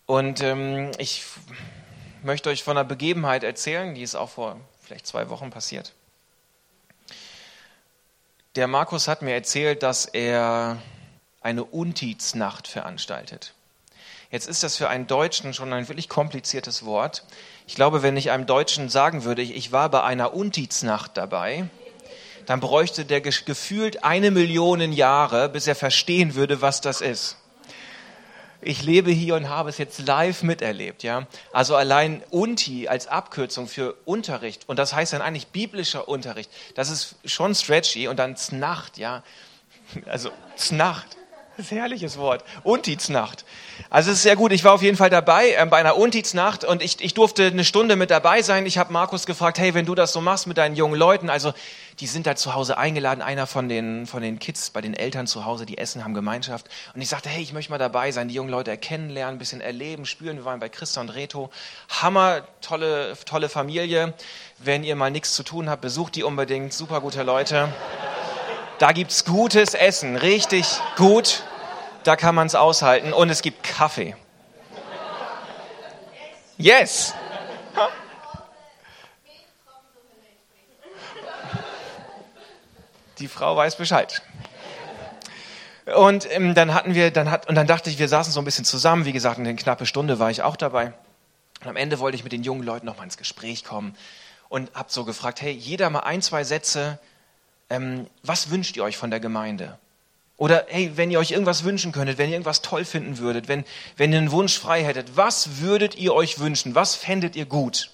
Und 0.06 0.40
ähm, 0.42 0.92
ich 0.98 1.24
möchte 2.22 2.48
euch 2.48 2.62
von 2.62 2.76
einer 2.76 2.86
Begebenheit 2.86 3.42
erzählen, 3.42 3.94
die 3.94 4.02
ist 4.02 4.14
auch 4.14 4.30
vor 4.30 4.60
vielleicht 4.82 5.06
zwei 5.06 5.28
Wochen 5.30 5.50
passiert. 5.50 5.94
Der 8.56 8.66
Markus 8.68 9.06
hat 9.06 9.20
mir 9.20 9.34
erzählt, 9.34 9.82
dass 9.82 10.06
er 10.06 10.78
eine 11.42 11.62
Untidsnacht 11.62 12.66
veranstaltet. 12.66 13.52
Jetzt 14.30 14.48
ist 14.48 14.62
das 14.62 14.76
für 14.76 14.88
einen 14.88 15.06
Deutschen 15.06 15.52
schon 15.52 15.74
ein 15.74 15.88
wirklich 15.88 16.08
kompliziertes 16.08 16.86
Wort. 16.86 17.24
Ich 17.66 17.74
glaube, 17.74 18.02
wenn 18.02 18.16
ich 18.16 18.30
einem 18.30 18.46
Deutschen 18.46 18.88
sagen 18.88 19.24
würde, 19.24 19.42
ich 19.42 19.72
war 19.72 19.90
bei 19.90 20.02
einer 20.02 20.32
Untidsnacht 20.32 21.18
dabei, 21.18 21.68
dann 22.46 22.60
bräuchte 22.60 23.04
der 23.04 23.20
gefühlt 23.20 24.04
eine 24.04 24.30
Million 24.30 24.80
Jahre, 24.90 25.50
bis 25.50 25.66
er 25.66 25.74
verstehen 25.74 26.34
würde, 26.34 26.62
was 26.62 26.80
das 26.80 27.02
ist 27.02 27.36
ich 28.60 28.82
lebe 28.82 29.10
hier 29.10 29.34
und 29.34 29.48
habe 29.48 29.68
es 29.68 29.78
jetzt 29.78 30.06
live 30.06 30.42
miterlebt, 30.42 31.02
ja. 31.02 31.26
Also 31.52 31.76
allein 31.76 32.22
Unti 32.30 32.88
als 32.88 33.06
Abkürzung 33.06 33.68
für 33.68 33.94
Unterricht 34.04 34.68
und 34.68 34.78
das 34.78 34.94
heißt 34.94 35.12
dann 35.12 35.22
eigentlich 35.22 35.48
biblischer 35.48 36.08
Unterricht. 36.08 36.50
Das 36.74 36.90
ist 36.90 37.16
schon 37.24 37.54
stretchy 37.54 38.08
und 38.08 38.18
dann 38.18 38.36
Znacht, 38.36 38.98
ja. 38.98 39.22
Also 40.06 40.30
Znacht. 40.56 41.16
Das 41.56 41.64
ist 41.64 41.72
ein 41.72 41.78
herrliches 41.78 42.18
Wort. 42.18 42.44
Untidsnacht. 42.64 43.46
Also 43.88 44.10
es 44.10 44.18
ist 44.18 44.24
sehr 44.24 44.36
gut. 44.36 44.52
Ich 44.52 44.62
war 44.62 44.74
auf 44.74 44.82
jeden 44.82 44.98
Fall 44.98 45.08
dabei 45.08 45.52
äh, 45.52 45.64
bei 45.64 45.78
einer 45.78 45.96
Untidsnacht 45.96 46.64
und 46.64 46.82
ich, 46.82 47.00
ich 47.00 47.14
durfte 47.14 47.46
eine 47.46 47.64
Stunde 47.64 47.96
mit 47.96 48.10
dabei 48.10 48.42
sein. 48.42 48.66
Ich 48.66 48.76
habe 48.76 48.92
Markus 48.92 49.24
gefragt, 49.24 49.58
hey, 49.58 49.72
wenn 49.72 49.86
du 49.86 49.94
das 49.94 50.12
so 50.12 50.20
machst 50.20 50.46
mit 50.46 50.58
deinen 50.58 50.76
jungen 50.76 50.96
Leuten, 50.96 51.30
also 51.30 51.54
die 51.98 52.06
sind 52.06 52.26
da 52.26 52.36
zu 52.36 52.54
Hause 52.54 52.76
eingeladen, 52.76 53.22
einer 53.22 53.46
von 53.46 53.70
den, 53.70 54.06
von 54.06 54.20
den 54.20 54.38
Kids 54.38 54.68
bei 54.68 54.82
den 54.82 54.92
Eltern 54.92 55.26
zu 55.26 55.46
Hause, 55.46 55.64
die 55.64 55.78
essen, 55.78 56.04
haben 56.04 56.12
Gemeinschaft. 56.12 56.68
Und 56.94 57.00
ich 57.00 57.08
sagte, 57.08 57.30
hey, 57.30 57.42
ich 57.42 57.54
möchte 57.54 57.72
mal 57.72 57.78
dabei 57.78 58.12
sein, 58.12 58.28
die 58.28 58.34
jungen 58.34 58.50
Leute 58.50 58.76
kennenlernen, 58.76 59.36
ein 59.36 59.38
bisschen 59.38 59.62
erleben, 59.62 60.04
spüren. 60.04 60.36
Wir 60.36 60.44
waren 60.44 60.60
bei 60.60 60.68
Christa 60.68 61.00
und 61.00 61.08
Reto. 61.08 61.48
Hammer, 61.88 62.42
tolle, 62.60 63.16
tolle 63.24 63.48
Familie. 63.48 64.12
Wenn 64.58 64.84
ihr 64.84 64.94
mal 64.94 65.10
nichts 65.10 65.32
zu 65.32 65.42
tun 65.42 65.70
habt, 65.70 65.80
besucht 65.80 66.16
die 66.16 66.22
unbedingt. 66.22 66.74
Super 66.74 67.00
gute 67.00 67.22
Leute. 67.22 67.72
Da 68.78 68.92
gibt's 68.92 69.24
gutes 69.24 69.72
Essen, 69.72 70.16
richtig 70.16 70.66
gut. 70.96 71.42
Da 72.04 72.14
kann 72.14 72.34
man 72.34 72.46
es 72.46 72.54
aushalten. 72.54 73.12
Und 73.12 73.30
es 73.30 73.40
gibt 73.40 73.62
Kaffee. 73.62 74.14
Yes! 76.58 77.14
Die 83.18 83.28
Frau 83.28 83.56
weiß 83.56 83.76
Bescheid. 83.76 84.22
Und 85.94 86.30
ähm, 86.30 86.54
dann 86.54 86.74
hatten 86.74 86.94
wir, 86.94 87.10
dann 87.10 87.30
hat, 87.30 87.48
und 87.48 87.54
dann 87.54 87.66
dachte 87.66 87.88
ich, 87.88 87.98
wir 87.98 88.08
saßen 88.08 88.32
so 88.32 88.40
ein 88.40 88.44
bisschen 88.44 88.64
zusammen. 88.64 89.04
Wie 89.06 89.12
gesagt, 89.12 89.38
eine 89.38 89.54
knappe 89.56 89.86
Stunde 89.86 90.18
war 90.18 90.30
ich 90.30 90.42
auch 90.42 90.56
dabei. 90.56 90.92
Und 91.62 91.68
am 91.68 91.76
Ende 91.76 91.98
wollte 91.98 92.16
ich 92.16 92.24
mit 92.24 92.32
den 92.32 92.42
jungen 92.42 92.62
Leuten 92.62 92.84
noch 92.84 92.98
mal 92.98 93.04
ins 93.04 93.16
Gespräch 93.16 93.64
kommen 93.64 93.96
und 94.50 94.70
hab 94.74 94.90
so 94.90 95.04
gefragt: 95.04 95.40
Hey, 95.40 95.52
jeder 95.52 95.88
mal 95.88 96.00
ein, 96.00 96.20
zwei 96.20 96.44
Sätze 96.44 96.98
ähm, 97.70 98.06
was 98.22 98.50
wünscht 98.50 98.76
ihr 98.76 98.84
euch 98.84 98.96
von 98.96 99.10
der 99.10 99.20
Gemeinde? 99.20 99.78
Oder 100.36 100.66
hey, 100.68 100.92
wenn 100.96 101.10
ihr 101.10 101.18
euch 101.18 101.30
irgendwas 101.30 101.64
wünschen 101.64 101.92
könntet, 101.92 102.18
wenn 102.18 102.28
ihr 102.28 102.34
irgendwas 102.34 102.60
toll 102.60 102.84
finden 102.84 103.18
würdet, 103.18 103.48
wenn, 103.48 103.64
wenn 103.96 104.12
ihr 104.12 104.18
einen 104.18 104.30
Wunsch 104.30 104.58
frei 104.58 104.84
hättet, 104.84 105.16
was 105.16 105.60
würdet 105.60 105.96
ihr 105.96 106.12
euch 106.14 106.38
wünschen? 106.38 106.74
Was 106.74 106.94
fändet 106.94 107.36
ihr 107.36 107.46
gut? 107.46 107.90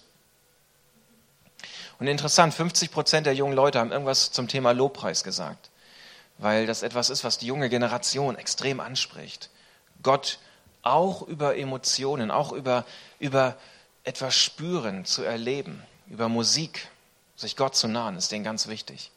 Und 2.00 2.08
interessant, 2.08 2.52
50 2.52 2.90
Prozent 2.90 3.26
der 3.26 3.34
jungen 3.34 3.54
Leute 3.54 3.78
haben 3.78 3.92
irgendwas 3.92 4.32
zum 4.32 4.48
Thema 4.48 4.72
Lobpreis 4.72 5.22
gesagt, 5.22 5.70
weil 6.38 6.66
das 6.66 6.82
etwas 6.82 7.10
ist, 7.10 7.22
was 7.22 7.38
die 7.38 7.46
junge 7.46 7.68
Generation 7.68 8.36
extrem 8.36 8.80
anspricht. 8.80 9.50
Gott 10.02 10.40
auch 10.82 11.22
über 11.22 11.56
Emotionen, 11.56 12.32
auch 12.32 12.50
über, 12.50 12.84
über 13.20 13.56
etwas 14.02 14.34
spüren, 14.34 15.04
zu 15.04 15.22
erleben, 15.22 15.80
über 16.08 16.28
Musik, 16.28 16.88
sich 17.36 17.54
Gott 17.54 17.76
zu 17.76 17.86
nahen, 17.86 18.16
ist 18.16 18.32
denen 18.32 18.42
ganz 18.42 18.66
wichtig. 18.66 19.12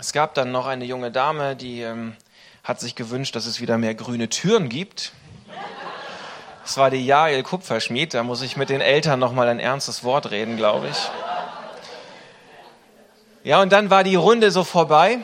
Es 0.00 0.12
gab 0.12 0.34
dann 0.34 0.52
noch 0.52 0.68
eine 0.68 0.84
junge 0.84 1.10
Dame, 1.10 1.56
die 1.56 1.82
ähm, 1.82 2.16
hat 2.62 2.78
sich 2.78 2.94
gewünscht, 2.94 3.34
dass 3.34 3.46
es 3.46 3.60
wieder 3.60 3.78
mehr 3.78 3.96
grüne 3.96 4.28
Türen 4.28 4.68
gibt. 4.68 5.10
Es 6.64 6.76
war 6.76 6.88
die 6.90 7.04
Jael 7.04 7.42
Kupferschmied, 7.42 8.14
da 8.14 8.22
muss 8.22 8.40
ich 8.42 8.56
mit 8.56 8.70
den 8.70 8.80
Eltern 8.80 9.18
noch 9.18 9.32
mal 9.32 9.48
ein 9.48 9.58
ernstes 9.58 10.04
Wort 10.04 10.30
reden, 10.30 10.56
glaube 10.56 10.86
ich. 10.88 11.10
Ja, 13.42 13.60
und 13.60 13.72
dann 13.72 13.90
war 13.90 14.04
die 14.04 14.14
Runde 14.14 14.52
so 14.52 14.62
vorbei. 14.62 15.18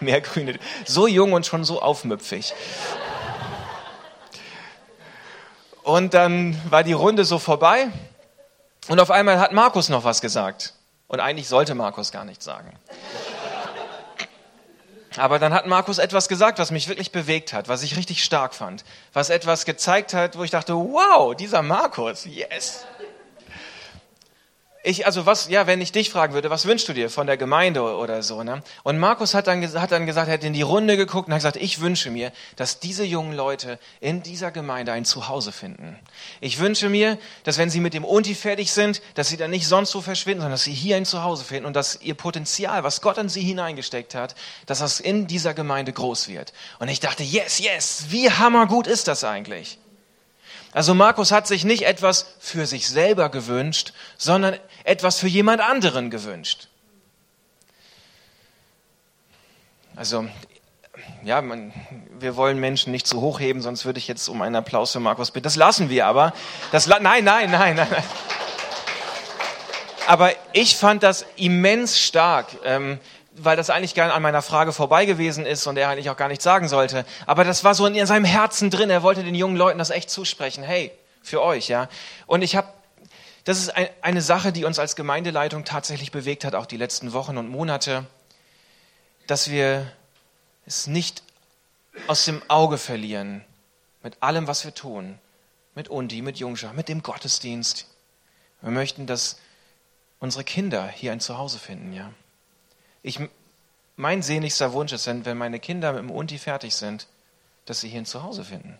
Mehr 0.00 0.22
grüne, 0.22 0.58
so 0.86 1.06
jung 1.06 1.34
und 1.34 1.44
schon 1.44 1.64
so 1.64 1.82
aufmüpfig. 1.82 2.54
Und 5.82 6.14
dann 6.14 6.58
war 6.70 6.84
die 6.84 6.94
Runde 6.94 7.26
so 7.26 7.38
vorbei 7.38 7.88
und 8.88 8.98
auf 8.98 9.10
einmal 9.10 9.38
hat 9.38 9.52
Markus 9.52 9.90
noch 9.90 10.04
was 10.04 10.22
gesagt. 10.22 10.72
Und 11.06 11.20
eigentlich 11.20 11.48
sollte 11.48 11.74
Markus 11.74 12.12
gar 12.12 12.24
nichts 12.24 12.46
sagen. 12.46 12.72
Aber 15.16 15.38
dann 15.38 15.52
hat 15.52 15.66
Markus 15.66 15.98
etwas 15.98 16.28
gesagt, 16.28 16.58
was 16.58 16.70
mich 16.70 16.88
wirklich 16.88 17.10
bewegt 17.10 17.52
hat, 17.52 17.68
was 17.68 17.82
ich 17.82 17.96
richtig 17.96 18.22
stark 18.22 18.54
fand, 18.54 18.84
was 19.12 19.28
etwas 19.30 19.64
gezeigt 19.64 20.14
hat, 20.14 20.38
wo 20.38 20.44
ich 20.44 20.50
dachte, 20.50 20.74
wow, 20.74 21.34
dieser 21.34 21.62
Markus, 21.62 22.24
yes. 22.26 22.86
Ich, 24.82 25.04
also 25.04 25.26
was, 25.26 25.50
ja, 25.50 25.66
wenn 25.66 25.82
ich 25.82 25.92
dich 25.92 26.08
fragen 26.08 26.32
würde, 26.32 26.48
was 26.48 26.64
wünschst 26.64 26.88
du 26.88 26.94
dir 26.94 27.10
von 27.10 27.26
der 27.26 27.36
Gemeinde 27.36 27.82
oder 27.82 28.22
so, 28.22 28.42
ne? 28.42 28.62
Und 28.82 28.98
Markus 28.98 29.34
hat 29.34 29.46
dann, 29.46 29.62
hat 29.78 29.92
dann 29.92 30.06
gesagt, 30.06 30.28
er 30.28 30.34
hat 30.34 30.44
in 30.44 30.54
die 30.54 30.62
Runde 30.62 30.96
geguckt 30.96 31.28
und 31.28 31.34
hat 31.34 31.40
gesagt, 31.40 31.56
ich 31.56 31.82
wünsche 31.82 32.10
mir, 32.10 32.32
dass 32.56 32.80
diese 32.80 33.04
jungen 33.04 33.34
Leute 33.34 33.78
in 34.00 34.22
dieser 34.22 34.50
Gemeinde 34.50 34.92
ein 34.92 35.04
Zuhause 35.04 35.52
finden. 35.52 35.98
Ich 36.40 36.58
wünsche 36.60 36.88
mir, 36.88 37.18
dass 37.44 37.58
wenn 37.58 37.68
sie 37.68 37.80
mit 37.80 37.92
dem 37.92 38.04
Unti 38.04 38.34
fertig 38.34 38.72
sind, 38.72 39.02
dass 39.16 39.28
sie 39.28 39.36
dann 39.36 39.50
nicht 39.50 39.68
sonst 39.68 39.90
so 39.90 40.00
verschwinden, 40.00 40.40
sondern 40.40 40.54
dass 40.54 40.64
sie 40.64 40.72
hier 40.72 40.96
ein 40.96 41.04
Zuhause 41.04 41.44
finden 41.44 41.66
und 41.66 41.76
dass 41.76 42.00
ihr 42.00 42.14
Potenzial, 42.14 42.82
was 42.82 43.02
Gott 43.02 43.18
in 43.18 43.28
sie 43.28 43.42
hineingesteckt 43.42 44.14
hat, 44.14 44.34
dass 44.64 44.78
das 44.78 44.98
in 44.98 45.26
dieser 45.26 45.52
Gemeinde 45.52 45.92
groß 45.92 46.28
wird. 46.28 46.54
Und 46.78 46.88
ich 46.88 47.00
dachte, 47.00 47.22
yes, 47.22 47.58
yes, 47.58 48.06
wie 48.08 48.30
hammergut 48.30 48.86
ist 48.86 49.08
das 49.08 49.24
eigentlich? 49.24 49.78
Also 50.72 50.94
Markus 50.94 51.32
hat 51.32 51.46
sich 51.46 51.64
nicht 51.64 51.82
etwas 51.82 52.34
für 52.38 52.66
sich 52.66 52.88
selber 52.88 53.28
gewünscht, 53.28 53.92
sondern 54.16 54.56
etwas 54.84 55.18
für 55.18 55.26
jemand 55.26 55.60
anderen 55.60 56.10
gewünscht. 56.10 56.68
Also, 59.96 60.26
ja, 61.24 61.42
man, 61.42 61.72
wir 62.18 62.36
wollen 62.36 62.58
Menschen 62.58 62.92
nicht 62.92 63.06
zu 63.06 63.20
hoch 63.20 63.40
heben, 63.40 63.60
sonst 63.60 63.84
würde 63.84 63.98
ich 63.98 64.06
jetzt 64.08 64.28
um 64.28 64.40
einen 64.42 64.56
Applaus 64.56 64.92
für 64.92 65.00
Markus 65.00 65.32
bitten. 65.32 65.44
Das 65.44 65.56
lassen 65.56 65.90
wir 65.90 66.06
aber. 66.06 66.32
Das, 66.70 66.86
nein, 66.86 67.02
nein, 67.02 67.24
nein, 67.24 67.50
nein, 67.50 67.74
nein. 67.76 68.04
Aber 70.06 70.32
ich 70.52 70.76
fand 70.76 71.02
das 71.02 71.26
immens 71.36 72.00
stark. 72.00 72.46
Ähm, 72.64 72.98
weil 73.44 73.56
das 73.56 73.70
eigentlich 73.70 73.94
gar 73.94 74.12
an 74.12 74.22
meiner 74.22 74.42
Frage 74.42 74.72
vorbei 74.72 75.04
gewesen 75.04 75.46
ist 75.46 75.66
und 75.66 75.76
er 75.76 75.88
eigentlich 75.88 76.10
auch 76.10 76.16
gar 76.16 76.28
nichts 76.28 76.44
sagen 76.44 76.68
sollte. 76.68 77.04
Aber 77.26 77.44
das 77.44 77.64
war 77.64 77.74
so 77.74 77.86
in 77.86 78.06
seinem 78.06 78.24
Herzen 78.24 78.70
drin. 78.70 78.90
Er 78.90 79.02
wollte 79.02 79.24
den 79.24 79.34
jungen 79.34 79.56
Leuten 79.56 79.78
das 79.78 79.90
echt 79.90 80.10
zusprechen. 80.10 80.62
Hey, 80.62 80.92
für 81.22 81.42
euch, 81.42 81.68
ja. 81.68 81.88
Und 82.26 82.42
ich 82.42 82.56
habe, 82.56 82.68
das 83.44 83.58
ist 83.58 83.70
ein, 83.70 83.88
eine 84.02 84.22
Sache, 84.22 84.52
die 84.52 84.64
uns 84.64 84.78
als 84.78 84.96
Gemeindeleitung 84.96 85.64
tatsächlich 85.64 86.12
bewegt 86.12 86.44
hat, 86.44 86.54
auch 86.54 86.66
die 86.66 86.76
letzten 86.76 87.12
Wochen 87.12 87.36
und 87.38 87.48
Monate, 87.48 88.06
dass 89.26 89.50
wir 89.50 89.90
es 90.66 90.86
nicht 90.86 91.22
aus 92.06 92.24
dem 92.24 92.42
Auge 92.48 92.78
verlieren 92.78 93.44
mit 94.02 94.22
allem, 94.22 94.46
was 94.46 94.64
wir 94.64 94.74
tun, 94.74 95.18
mit 95.74 95.88
Undi, 95.88 96.22
mit 96.22 96.38
Jungschar, 96.38 96.72
mit 96.72 96.88
dem 96.88 97.02
Gottesdienst. 97.02 97.86
Wir 98.60 98.70
möchten, 98.70 99.06
dass 99.06 99.38
unsere 100.18 100.44
Kinder 100.44 100.88
hier 100.88 101.12
ein 101.12 101.20
Zuhause 101.20 101.58
finden, 101.58 101.92
ja. 101.92 102.10
Ich, 103.02 103.18
mein 103.96 104.22
sehnlichster 104.22 104.72
Wunsch 104.72 104.92
ist, 104.92 105.06
wenn, 105.06 105.36
meine 105.36 105.60
Kinder 105.60 105.92
mit 105.92 106.02
dem 106.02 106.10
Unti 106.10 106.38
fertig 106.38 106.74
sind, 106.74 107.06
dass 107.64 107.80
sie 107.80 107.88
hier 107.88 108.00
ein 108.00 108.06
Zuhause 108.06 108.44
finden. 108.44 108.78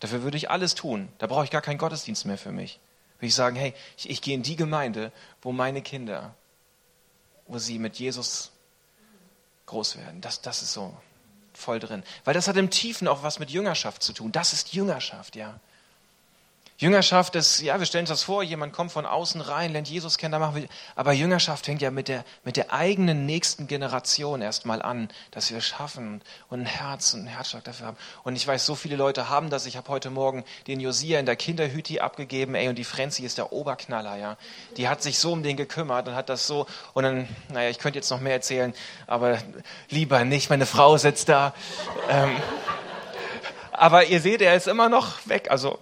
Dafür 0.00 0.22
würde 0.22 0.36
ich 0.36 0.50
alles 0.50 0.74
tun. 0.74 1.08
Da 1.18 1.26
brauche 1.26 1.44
ich 1.44 1.50
gar 1.50 1.62
keinen 1.62 1.78
Gottesdienst 1.78 2.26
mehr 2.26 2.38
für 2.38 2.52
mich. 2.52 2.80
Würde 3.18 3.26
ich 3.26 3.34
sagen, 3.34 3.56
hey, 3.56 3.74
ich, 3.96 4.08
ich 4.08 4.22
gehe 4.22 4.34
in 4.34 4.42
die 4.42 4.56
Gemeinde, 4.56 5.12
wo 5.42 5.52
meine 5.52 5.82
Kinder, 5.82 6.34
wo 7.46 7.58
sie 7.58 7.78
mit 7.78 7.98
Jesus 7.98 8.50
groß 9.66 9.98
werden. 9.98 10.20
Das, 10.20 10.40
das 10.40 10.62
ist 10.62 10.72
so 10.72 10.96
voll 11.52 11.78
drin. 11.78 12.02
Weil 12.24 12.34
das 12.34 12.48
hat 12.48 12.56
im 12.56 12.70
Tiefen 12.70 13.08
auch 13.08 13.22
was 13.22 13.38
mit 13.38 13.50
Jüngerschaft 13.50 14.02
zu 14.02 14.12
tun. 14.12 14.32
Das 14.32 14.52
ist 14.52 14.72
Jüngerschaft, 14.72 15.36
ja. 15.36 15.60
Jüngerschaft 16.80 17.36
ist, 17.36 17.60
ja, 17.60 17.78
wir 17.78 17.84
stellen 17.84 18.04
uns 18.04 18.08
das 18.08 18.22
vor, 18.22 18.42
jemand 18.42 18.72
kommt 18.72 18.90
von 18.90 19.04
außen 19.04 19.42
rein, 19.42 19.70
lernt 19.70 19.90
Jesus 19.90 20.16
kennen, 20.16 20.32
da 20.32 20.38
machen 20.38 20.54
wir, 20.54 20.68
aber 20.96 21.12
Jüngerschaft 21.12 21.66
fängt 21.66 21.82
ja 21.82 21.90
mit 21.90 22.08
der, 22.08 22.24
mit 22.42 22.56
der 22.56 22.72
eigenen 22.72 23.26
nächsten 23.26 23.66
Generation 23.66 24.40
erstmal 24.40 24.80
an, 24.80 25.10
dass 25.30 25.52
wir 25.52 25.60
schaffen 25.60 26.22
und 26.48 26.60
ein 26.60 26.64
Herz 26.64 27.12
und 27.12 27.24
ein 27.24 27.26
Herzschlag 27.26 27.64
dafür 27.64 27.88
haben. 27.88 27.98
Und 28.24 28.34
ich 28.34 28.46
weiß, 28.46 28.64
so 28.64 28.74
viele 28.74 28.96
Leute 28.96 29.28
haben 29.28 29.50
das. 29.50 29.66
Ich 29.66 29.76
habe 29.76 29.90
heute 29.90 30.08
Morgen 30.08 30.42
den 30.68 30.80
Josia 30.80 31.20
in 31.20 31.26
der 31.26 31.36
Kinderhüti 31.36 32.00
abgegeben, 32.00 32.54
ey, 32.54 32.68
und 32.68 32.78
die 32.78 32.84
Frenzi 32.84 33.24
ist 33.24 33.36
der 33.36 33.52
Oberknaller, 33.52 34.16
ja. 34.16 34.38
Die 34.78 34.88
hat 34.88 35.02
sich 35.02 35.18
so 35.18 35.32
um 35.32 35.42
den 35.42 35.58
gekümmert 35.58 36.08
und 36.08 36.14
hat 36.14 36.30
das 36.30 36.46
so, 36.46 36.64
und 36.94 37.02
dann, 37.02 37.28
naja, 37.52 37.68
ich 37.68 37.78
könnte 37.78 37.98
jetzt 37.98 38.08
noch 38.08 38.20
mehr 38.20 38.32
erzählen, 38.32 38.72
aber 39.06 39.36
lieber 39.90 40.24
nicht, 40.24 40.48
meine 40.48 40.64
Frau 40.64 40.96
sitzt 40.96 41.28
da. 41.28 41.52
Ähm, 42.08 42.34
aber 43.70 44.06
ihr 44.06 44.22
seht, 44.22 44.40
er 44.40 44.56
ist 44.56 44.66
immer 44.66 44.88
noch 44.88 45.26
weg, 45.26 45.48
also 45.50 45.78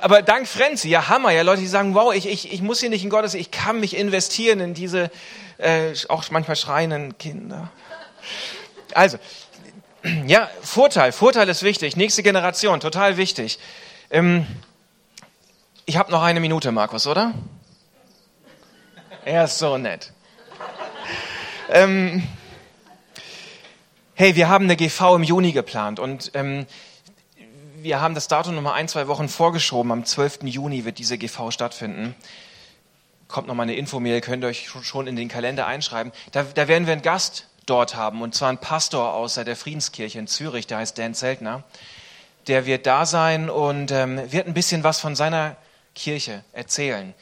aber 0.00 0.22
dank 0.22 0.46
Frenzy, 0.46 0.88
ja 0.88 1.08
Hammer, 1.08 1.30
ja 1.30 1.42
Leute, 1.42 1.60
die 1.60 1.66
sagen, 1.66 1.94
wow, 1.94 2.14
ich, 2.14 2.28
ich, 2.28 2.52
ich 2.52 2.62
muss 2.62 2.80
hier 2.80 2.90
nicht 2.90 3.04
in 3.04 3.10
Gottes, 3.10 3.34
ich 3.34 3.50
kann 3.50 3.80
mich 3.80 3.96
investieren 3.96 4.60
in 4.60 4.74
diese 4.74 5.10
äh, 5.58 5.92
auch 6.08 6.24
manchmal 6.30 6.56
schreienden 6.56 7.18
Kinder. 7.18 7.70
Also, 8.94 9.18
ja, 10.26 10.48
Vorteil, 10.62 11.12
Vorteil 11.12 11.48
ist 11.48 11.62
wichtig. 11.62 11.96
Nächste 11.96 12.22
Generation, 12.22 12.80
total 12.80 13.16
wichtig. 13.16 13.58
Ähm, 14.10 14.46
ich 15.86 15.96
habe 15.96 16.10
noch 16.10 16.22
eine 16.22 16.40
Minute, 16.40 16.70
Markus, 16.72 17.06
oder? 17.06 17.34
Er 19.24 19.44
ist 19.44 19.58
so 19.58 19.76
nett. 19.76 20.12
Ähm, 21.70 22.26
hey, 24.14 24.36
wir 24.36 24.48
haben 24.48 24.64
eine 24.64 24.76
GV 24.76 25.16
im 25.16 25.22
Juni 25.22 25.52
geplant 25.52 26.00
und 26.00 26.30
ähm, 26.34 26.66
wir 27.82 28.00
haben 28.00 28.14
das 28.14 28.28
Datum 28.28 28.54
nochmal 28.54 28.74
ein, 28.74 28.88
zwei 28.88 29.08
Wochen 29.08 29.28
vorgeschoben. 29.28 29.92
Am 29.92 30.04
12. 30.04 30.40
Juni 30.44 30.84
wird 30.84 30.98
diese 30.98 31.18
GV 31.18 31.50
stattfinden. 31.50 32.14
Kommt 33.28 33.46
nochmal 33.46 33.64
eine 33.64 33.76
Infomail, 33.76 34.20
könnt 34.20 34.44
ihr 34.44 34.48
euch 34.48 34.68
schon 34.82 35.06
in 35.06 35.16
den 35.16 35.28
Kalender 35.28 35.66
einschreiben. 35.66 36.12
Da, 36.32 36.44
da 36.44 36.68
werden 36.68 36.86
wir 36.86 36.92
einen 36.94 37.02
Gast 37.02 37.46
dort 37.66 37.94
haben, 37.94 38.22
und 38.22 38.34
zwar 38.34 38.48
einen 38.48 38.58
Pastor 38.58 39.12
aus 39.12 39.34
der 39.34 39.56
Friedenskirche 39.56 40.18
in 40.18 40.26
Zürich, 40.26 40.66
der 40.66 40.78
heißt 40.78 40.96
Dan 40.96 41.14
Zeltner. 41.14 41.64
Der 42.46 42.64
wird 42.64 42.86
da 42.86 43.04
sein 43.04 43.50
und 43.50 43.90
ähm, 43.90 44.32
wird 44.32 44.46
ein 44.46 44.54
bisschen 44.54 44.82
was 44.82 45.00
von 45.00 45.14
seiner 45.14 45.56
Kirche 45.94 46.42
erzählen, 46.52 47.12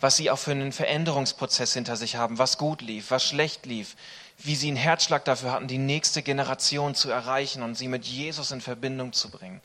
was 0.00 0.16
sie 0.16 0.30
auch 0.30 0.38
für 0.38 0.50
einen 0.50 0.72
Veränderungsprozess 0.72 1.74
hinter 1.74 1.94
sich 1.94 2.16
haben, 2.16 2.38
was 2.38 2.58
gut 2.58 2.82
lief, 2.82 3.12
was 3.12 3.22
schlecht 3.22 3.64
lief, 3.66 3.94
wie 4.38 4.56
sie 4.56 4.66
einen 4.66 4.76
Herzschlag 4.76 5.24
dafür 5.24 5.52
hatten, 5.52 5.68
die 5.68 5.78
nächste 5.78 6.22
Generation 6.22 6.96
zu 6.96 7.08
erreichen 7.10 7.62
und 7.62 7.76
sie 7.76 7.86
mit 7.86 8.04
Jesus 8.04 8.50
in 8.50 8.60
Verbindung 8.60 9.12
zu 9.12 9.30
bringen. 9.30 9.60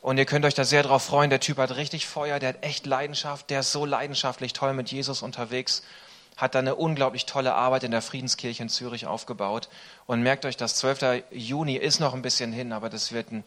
Und 0.00 0.16
ihr 0.16 0.24
könnt 0.24 0.44
euch 0.44 0.54
da 0.54 0.64
sehr 0.64 0.82
drauf 0.82 1.02
freuen. 1.02 1.30
Der 1.30 1.40
Typ 1.40 1.58
hat 1.58 1.76
richtig 1.76 2.06
Feuer, 2.06 2.38
der 2.38 2.50
hat 2.50 2.64
echt 2.64 2.86
Leidenschaft, 2.86 3.50
der 3.50 3.60
ist 3.60 3.72
so 3.72 3.84
leidenschaftlich 3.84 4.52
toll 4.52 4.72
mit 4.72 4.90
Jesus 4.90 5.22
unterwegs, 5.22 5.82
hat 6.36 6.54
da 6.54 6.60
eine 6.60 6.74
unglaublich 6.74 7.26
tolle 7.26 7.54
Arbeit 7.54 7.84
in 7.84 7.90
der 7.90 8.00
Friedenskirche 8.00 8.62
in 8.62 8.70
Zürich 8.70 9.06
aufgebaut. 9.06 9.68
Und 10.06 10.22
merkt 10.22 10.46
euch, 10.46 10.56
das 10.56 10.76
12. 10.76 11.24
Juni 11.30 11.76
ist 11.76 12.00
noch 12.00 12.14
ein 12.14 12.22
bisschen 12.22 12.52
hin, 12.52 12.72
aber 12.72 12.88
das 12.88 13.12
wird, 13.12 13.30
ein, 13.30 13.44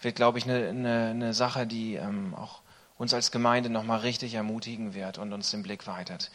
wird 0.00 0.14
glaube 0.14 0.38
ich, 0.38 0.44
eine, 0.44 0.68
eine, 0.68 1.08
eine 1.10 1.34
Sache, 1.34 1.66
die 1.66 1.96
ähm, 1.96 2.34
auch 2.34 2.60
uns 2.96 3.12
als 3.12 3.30
Gemeinde 3.30 3.70
nochmal 3.70 4.00
richtig 4.00 4.34
ermutigen 4.34 4.94
wird 4.94 5.18
und 5.18 5.32
uns 5.32 5.50
den 5.50 5.62
Blick 5.62 5.86
weitet. 5.86 6.30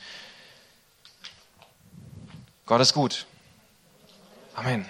Gott 2.65 2.82
ist 2.82 2.93
gut. 2.93 3.25
Amen. 4.55 4.86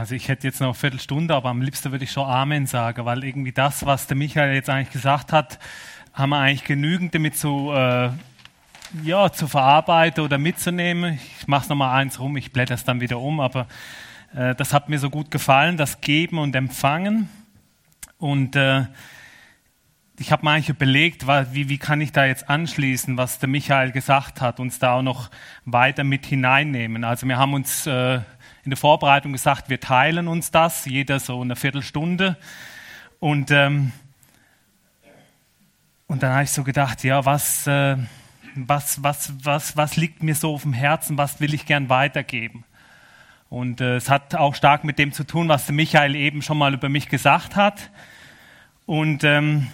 Also 0.00 0.14
ich 0.14 0.28
hätte 0.28 0.46
jetzt 0.46 0.60
noch 0.60 0.68
eine 0.68 0.74
Viertelstunde, 0.74 1.34
aber 1.34 1.50
am 1.50 1.60
liebsten 1.60 1.92
würde 1.92 2.04
ich 2.04 2.10
schon 2.10 2.26
Amen 2.26 2.66
sagen, 2.66 3.04
weil 3.04 3.22
irgendwie 3.22 3.52
das, 3.52 3.84
was 3.84 4.06
der 4.06 4.16
Michael 4.16 4.54
jetzt 4.54 4.70
eigentlich 4.70 4.92
gesagt 4.92 5.30
hat, 5.30 5.58
haben 6.14 6.30
wir 6.30 6.38
eigentlich 6.38 6.64
genügend 6.64 7.14
damit 7.14 7.36
zu, 7.36 7.70
äh, 7.70 8.08
ja, 9.02 9.30
zu 9.30 9.46
verarbeiten 9.46 10.24
oder 10.24 10.38
mitzunehmen. 10.38 11.20
Ich 11.38 11.46
mache 11.48 11.64
es 11.64 11.68
nochmal 11.68 12.00
eins 12.00 12.18
rum, 12.18 12.38
ich 12.38 12.50
blätter 12.50 12.72
es 12.72 12.84
dann 12.84 13.02
wieder 13.02 13.18
um, 13.18 13.40
aber 13.40 13.66
äh, 14.34 14.54
das 14.54 14.72
hat 14.72 14.88
mir 14.88 14.98
so 14.98 15.10
gut 15.10 15.30
gefallen, 15.30 15.76
das 15.76 16.00
Geben 16.00 16.38
und 16.38 16.56
Empfangen. 16.56 17.28
Und 18.16 18.56
äh, 18.56 18.86
ich 20.18 20.32
habe 20.32 20.46
mir 20.46 20.52
eigentlich 20.52 20.70
überlegt, 20.70 21.26
wie, 21.52 21.68
wie 21.68 21.78
kann 21.78 22.00
ich 22.00 22.12
da 22.12 22.24
jetzt 22.24 22.48
anschließen, 22.48 23.18
was 23.18 23.38
der 23.38 23.50
Michael 23.50 23.92
gesagt 23.92 24.40
hat, 24.40 24.60
uns 24.60 24.78
da 24.78 24.94
auch 24.94 25.02
noch 25.02 25.30
weiter 25.66 26.04
mit 26.04 26.24
hineinnehmen. 26.24 27.04
Also 27.04 27.28
wir 27.28 27.36
haben 27.36 27.52
uns 27.52 27.86
äh, 27.86 28.20
in 28.64 28.70
der 28.70 28.76
Vorbereitung 28.76 29.32
gesagt, 29.32 29.68
wir 29.68 29.80
teilen 29.80 30.28
uns 30.28 30.50
das, 30.50 30.84
jeder 30.84 31.18
so 31.18 31.40
eine 31.40 31.56
Viertelstunde. 31.56 32.36
Und, 33.18 33.50
ähm, 33.50 33.92
und 36.06 36.22
dann 36.22 36.32
habe 36.32 36.44
ich 36.44 36.50
so 36.50 36.64
gedacht, 36.64 37.02
ja, 37.04 37.24
was, 37.24 37.66
äh, 37.66 37.96
was, 38.54 39.02
was, 39.02 39.32
was, 39.44 39.76
was 39.76 39.96
liegt 39.96 40.22
mir 40.22 40.34
so 40.34 40.54
auf 40.54 40.62
dem 40.62 40.72
Herzen, 40.72 41.16
was 41.16 41.40
will 41.40 41.54
ich 41.54 41.66
gern 41.66 41.88
weitergeben? 41.88 42.64
Und 43.48 43.80
äh, 43.80 43.96
es 43.96 44.08
hat 44.08 44.34
auch 44.34 44.54
stark 44.54 44.84
mit 44.84 44.98
dem 44.98 45.12
zu 45.12 45.24
tun, 45.24 45.48
was 45.48 45.68
Michael 45.70 46.14
eben 46.14 46.42
schon 46.42 46.58
mal 46.58 46.72
über 46.74 46.88
mich 46.88 47.08
gesagt 47.08 47.56
hat. 47.56 47.90
Und 48.86 49.24
ähm, 49.24 49.68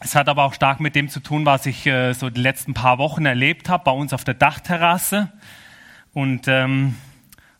es 0.00 0.16
hat 0.16 0.28
aber 0.28 0.44
auch 0.44 0.54
stark 0.54 0.80
mit 0.80 0.96
dem 0.96 1.08
zu 1.08 1.20
tun, 1.20 1.46
was 1.46 1.66
ich 1.66 1.86
äh, 1.86 2.12
so 2.14 2.30
die 2.30 2.40
letzten 2.40 2.74
paar 2.74 2.98
Wochen 2.98 3.24
erlebt 3.24 3.68
habe 3.68 3.84
bei 3.84 3.92
uns 3.92 4.12
auf 4.12 4.24
der 4.24 4.34
Dachterrasse. 4.34 5.32
Und 6.12 6.48
ähm, 6.48 6.96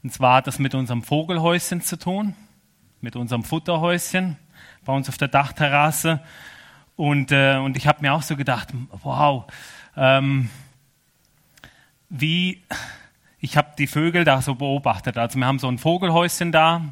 und 0.03 0.13
zwar 0.13 0.37
hat 0.37 0.47
das 0.47 0.59
mit 0.59 0.75
unserem 0.75 1.03
Vogelhäuschen 1.03 1.81
zu 1.81 1.99
tun, 1.99 2.35
mit 3.01 3.17
unserem 3.17 3.45
Futterhäuschen 3.45 4.37
bei 4.85 4.93
uns 4.93 5.09
auf 5.09 5.17
der 5.17 5.29
Dachterrasse. 5.29 6.21
Und, 6.97 7.33
äh, 7.33 7.57
und 7.57 7.77
ich 7.77 7.87
habe 7.87 8.03
mir 8.03 8.13
auch 8.13 8.23
so 8.23 8.37
gedacht, 8.37 8.69
wow, 9.03 9.45
ähm, 9.97 10.51
wie, 12.09 12.63
ich 13.41 13.57
habe 13.57 13.71
die 13.79 13.87
Vögel 13.87 14.25
da 14.25 14.43
so 14.43 14.55
beobachtet. 14.55 15.19
Also 15.19 15.39
wir 15.39 15.47
haben 15.47 15.59
so 15.59 15.69
ein 15.69 15.79
Vogelhäuschen 15.79 16.53
da 16.53 16.83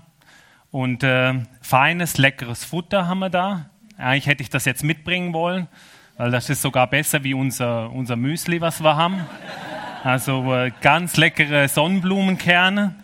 und 0.71 1.03
äh, 1.03 1.35
feines, 1.61 2.17
leckeres 2.17 2.65
Futter 2.65 3.07
haben 3.07 3.19
wir 3.19 3.31
da. 3.31 3.71
Eigentlich 3.99 4.27
hätte 4.27 4.43
ich 4.43 4.51
das 4.51 4.65
jetzt 4.65 4.83
mitbringen 4.83 5.35
wollen, 5.35 5.69
weil 6.17 6.31
das 6.31 6.49
ist 6.49 6.63
sogar 6.63 6.87
besser 6.87 7.23
wie 7.25 7.35
unser, 7.35 7.91
unser 7.91 8.17
Müsli, 8.17 8.61
was 8.61 8.83
wir 8.83 8.97
haben. 8.97 9.21
Also 10.03 10.55
äh, 10.55 10.71
ganz 10.81 11.17
leckere 11.17 11.69
Sonnenblumenkerne. 11.69 12.95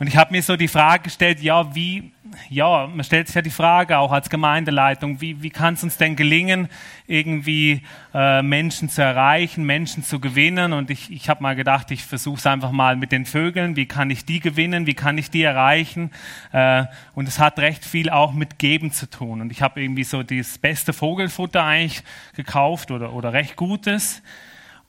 Und 0.00 0.06
ich 0.06 0.16
habe 0.16 0.32
mir 0.32 0.42
so 0.42 0.56
die 0.56 0.66
Frage 0.66 1.02
gestellt, 1.02 1.42
ja, 1.42 1.74
wie, 1.74 2.10
ja, 2.48 2.86
man 2.86 3.04
stellt 3.04 3.26
sich 3.26 3.36
ja 3.36 3.42
die 3.42 3.50
Frage 3.50 3.98
auch 3.98 4.12
als 4.12 4.30
Gemeindeleitung, 4.30 5.20
wie, 5.20 5.42
wie 5.42 5.50
kann 5.50 5.74
es 5.74 5.84
uns 5.84 5.98
denn 5.98 6.16
gelingen, 6.16 6.68
irgendwie 7.06 7.82
äh, 8.14 8.40
Menschen 8.40 8.88
zu 8.88 9.02
erreichen, 9.02 9.62
Menschen 9.64 10.02
zu 10.02 10.18
gewinnen? 10.18 10.72
Und 10.72 10.88
ich, 10.88 11.12
ich 11.12 11.28
habe 11.28 11.42
mal 11.42 11.54
gedacht, 11.54 11.90
ich 11.90 12.02
versuche 12.02 12.38
es 12.38 12.46
einfach 12.46 12.70
mal 12.70 12.96
mit 12.96 13.12
den 13.12 13.26
Vögeln, 13.26 13.76
wie 13.76 13.84
kann 13.84 14.08
ich 14.08 14.24
die 14.24 14.40
gewinnen, 14.40 14.86
wie 14.86 14.94
kann 14.94 15.18
ich 15.18 15.30
die 15.30 15.42
erreichen? 15.42 16.12
Äh, 16.52 16.86
und 17.14 17.28
es 17.28 17.38
hat 17.38 17.58
recht 17.58 17.84
viel 17.84 18.08
auch 18.08 18.32
mit 18.32 18.58
Geben 18.58 18.92
zu 18.92 19.04
tun. 19.10 19.42
Und 19.42 19.52
ich 19.52 19.60
habe 19.60 19.82
irgendwie 19.82 20.04
so 20.04 20.22
das 20.22 20.56
beste 20.56 20.94
Vogelfutter 20.94 21.62
eigentlich 21.62 22.02
gekauft 22.34 22.90
oder, 22.90 23.12
oder 23.12 23.34
recht 23.34 23.54
gutes. 23.54 24.22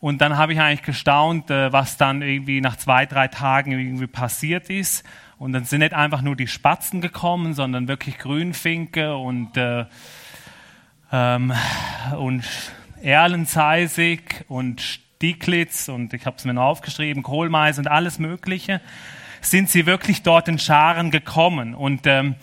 Und 0.02 0.20
dann 0.20 0.36
habe 0.36 0.54
ich 0.54 0.60
eigentlich 0.60 0.82
gestaunt, 0.82 1.52
äh, 1.52 1.72
was 1.72 1.96
dann 1.96 2.24
irgendwie 2.24 2.60
nach 2.60 2.76
zwei, 2.76 3.06
drei 3.06 3.28
Tagen 3.28 3.72
irgendwie 3.72 4.08
passiert 4.08 4.70
ist. 4.72 5.06
Und 5.38 5.54
dann 5.54 5.64
sind 5.64 5.80
nicht 5.80 5.94
einfach 5.94 6.24
nur 6.24 6.36
die 6.36 6.48
Spatzen 6.48 7.02
gekommen, 7.02 7.54
sondern 7.54 7.88
wirklich 7.88 8.18
Grünfinke 8.18 9.16
und, 9.16 9.56
äh, 9.58 9.86
ähm, 11.12 11.54
und 12.18 12.44
Erlenzeisig 13.04 14.44
und 14.48 14.82
Stieglitz 14.82 15.88
und 15.88 16.14
ich 16.14 16.26
habe 16.26 16.36
es 16.38 16.46
mir 16.46 16.56
noch 16.56 16.64
aufgeschrieben, 16.64 17.22
Kohlmeis 17.22 17.78
und 17.78 17.88
alles 17.88 18.18
Mögliche. 18.18 18.82
Sind 19.42 19.70
sie 19.70 19.86
wirklich 19.86 20.24
dort 20.24 20.48
in 20.48 20.58
Scharen 20.58 21.12
gekommen. 21.12 21.76
Und, 21.76 22.08
ähm, 22.08 22.36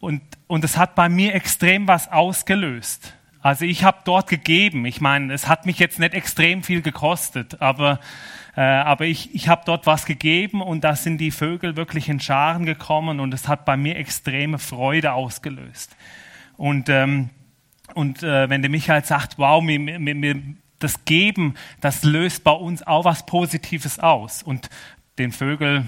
und, 0.00 0.22
und 0.46 0.64
es 0.64 0.78
hat 0.78 0.94
bei 0.94 1.10
mir 1.10 1.34
extrem 1.34 1.86
was 1.86 2.10
ausgelöst. 2.10 3.14
Also 3.48 3.64
ich 3.64 3.82
habe 3.82 4.00
dort 4.04 4.28
gegeben. 4.28 4.84
Ich 4.84 5.00
meine, 5.00 5.32
es 5.32 5.48
hat 5.48 5.64
mich 5.64 5.78
jetzt 5.78 5.98
nicht 5.98 6.12
extrem 6.12 6.62
viel 6.62 6.82
gekostet, 6.82 7.62
aber, 7.62 7.98
äh, 8.54 8.60
aber 8.60 9.06
ich, 9.06 9.34
ich 9.34 9.48
habe 9.48 9.62
dort 9.64 9.86
was 9.86 10.04
gegeben 10.04 10.60
und 10.60 10.84
da 10.84 10.94
sind 10.94 11.16
die 11.16 11.30
Vögel 11.30 11.74
wirklich 11.74 12.10
in 12.10 12.20
Scharen 12.20 12.66
gekommen 12.66 13.20
und 13.20 13.32
es 13.32 13.48
hat 13.48 13.64
bei 13.64 13.78
mir 13.78 13.96
extreme 13.96 14.58
Freude 14.58 15.14
ausgelöst. 15.14 15.96
Und, 16.58 16.90
ähm, 16.90 17.30
und 17.94 18.22
äh, 18.22 18.50
wenn 18.50 18.60
der 18.60 18.70
Michael 18.70 19.02
sagt, 19.06 19.38
wow, 19.38 19.62
mir, 19.62 19.78
mir, 19.78 20.14
mir, 20.14 20.42
das 20.78 21.06
Geben, 21.06 21.54
das 21.80 22.04
löst 22.04 22.44
bei 22.44 22.52
uns 22.52 22.86
auch 22.86 23.06
was 23.06 23.24
Positives 23.24 23.98
aus. 23.98 24.42
Und 24.42 24.68
den 25.16 25.32
Vögel, 25.32 25.86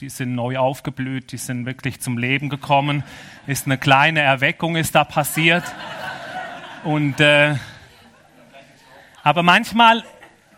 die 0.00 0.08
sind 0.08 0.34
neu 0.34 0.56
aufgeblüht, 0.56 1.32
die 1.32 1.36
sind 1.36 1.66
wirklich 1.66 2.00
zum 2.00 2.16
Leben 2.16 2.48
gekommen. 2.48 3.04
Ist 3.46 3.66
eine 3.66 3.76
kleine 3.76 4.20
Erweckung 4.20 4.74
ist 4.76 4.94
da 4.94 5.04
passiert. 5.04 5.64
Und, 6.84 7.18
äh, 7.18 7.54
Aber 9.22 9.42
manchmal, 9.42 10.04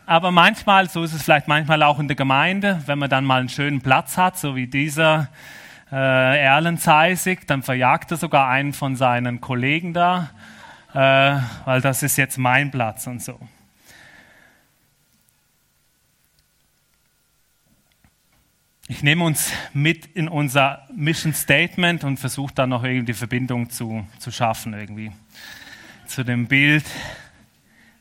aber 0.06 0.32
manchmal, 0.32 0.88
so 0.90 1.04
ist 1.04 1.12
es 1.12 1.22
vielleicht 1.22 1.46
manchmal 1.46 1.84
auch 1.84 2.00
in 2.00 2.08
der 2.08 2.16
Gemeinde, 2.16 2.82
wenn 2.86 2.98
man 2.98 3.08
dann 3.08 3.24
mal 3.24 3.38
einen 3.38 3.48
schönen 3.48 3.80
Platz 3.80 4.18
hat, 4.18 4.36
so 4.36 4.56
wie 4.56 4.66
dieser 4.66 5.28
äh, 5.92 5.94
Erlen 6.42 6.78
Zeisig, 6.78 7.46
dann 7.46 7.62
verjagt 7.62 8.10
er 8.10 8.16
sogar 8.16 8.48
einen 8.48 8.72
von 8.72 8.96
seinen 8.96 9.40
Kollegen 9.40 9.92
da, 9.92 10.30
äh, 10.92 11.38
weil 11.64 11.80
das 11.80 12.02
ist 12.02 12.16
jetzt 12.16 12.38
mein 12.38 12.72
Platz 12.72 13.06
und 13.06 13.22
so. 13.22 13.38
Ich 18.88 19.04
nehme 19.04 19.22
uns 19.22 19.52
mit 19.72 20.06
in 20.06 20.26
unser 20.26 20.88
Mission 20.92 21.34
Statement 21.34 22.02
und 22.02 22.18
versuche 22.18 22.52
dann 22.52 22.70
noch 22.70 22.82
irgendwie 22.82 23.06
die 23.06 23.14
Verbindung 23.14 23.70
zu, 23.70 24.04
zu 24.18 24.32
schaffen 24.32 24.74
irgendwie 24.74 25.12
zu 26.06 26.24
dem 26.24 26.46
Bild 26.46 26.84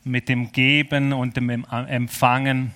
mit 0.04 0.30
dem 0.30 0.52
Geben 0.52 1.14
und 1.14 1.38
dem 1.38 1.50
Empfangen. 1.50 2.72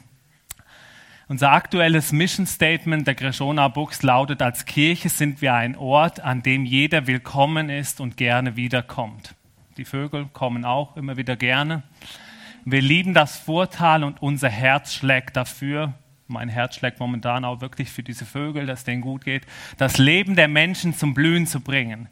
Unser 1.28 1.52
aktuelles 1.52 2.12
Mission 2.12 2.48
Statement 2.48 3.06
der 3.06 3.14
Greshona 3.14 3.68
Books 3.68 4.02
lautet, 4.02 4.42
als 4.42 4.66
Kirche 4.66 5.10
sind 5.10 5.42
wir 5.42 5.54
ein 5.54 5.76
Ort, 5.76 6.20
an 6.22 6.42
dem 6.42 6.66
jeder 6.66 7.06
willkommen 7.06 7.70
ist 7.70 8.02
und 8.02 8.18
gerne 8.18 8.56
wiederkommt. 8.56 9.36
Die 9.78 9.86
Vögel 9.86 10.26
kommen 10.34 10.66
auch 10.66 10.98
immer 10.98 11.18
wieder 11.18 11.36
gerne. 11.36 11.84
Wir 12.66 12.82
lieben 12.82 13.14
das 13.14 13.38
Vortal 13.38 14.04
und 14.04 14.22
unser 14.22 14.50
Herz 14.50 14.94
schlägt 14.94 15.38
dafür. 15.38 15.94
Mein 16.28 16.50
Herz 16.50 16.76
schlägt 16.76 17.00
momentan 17.00 17.46
auch 17.46 17.62
wirklich 17.62 17.90
für 17.90 18.04
diese 18.04 18.26
Vögel, 18.26 18.66
dass 18.66 18.84
denen 18.84 19.02
gut 19.02 19.24
geht, 19.24 19.46
das 19.78 19.98
Leben 19.98 20.36
der 20.36 20.48
Menschen 20.48 20.96
zum 20.96 21.14
Blühen 21.14 21.46
zu 21.46 21.62
bringen. 21.62 22.10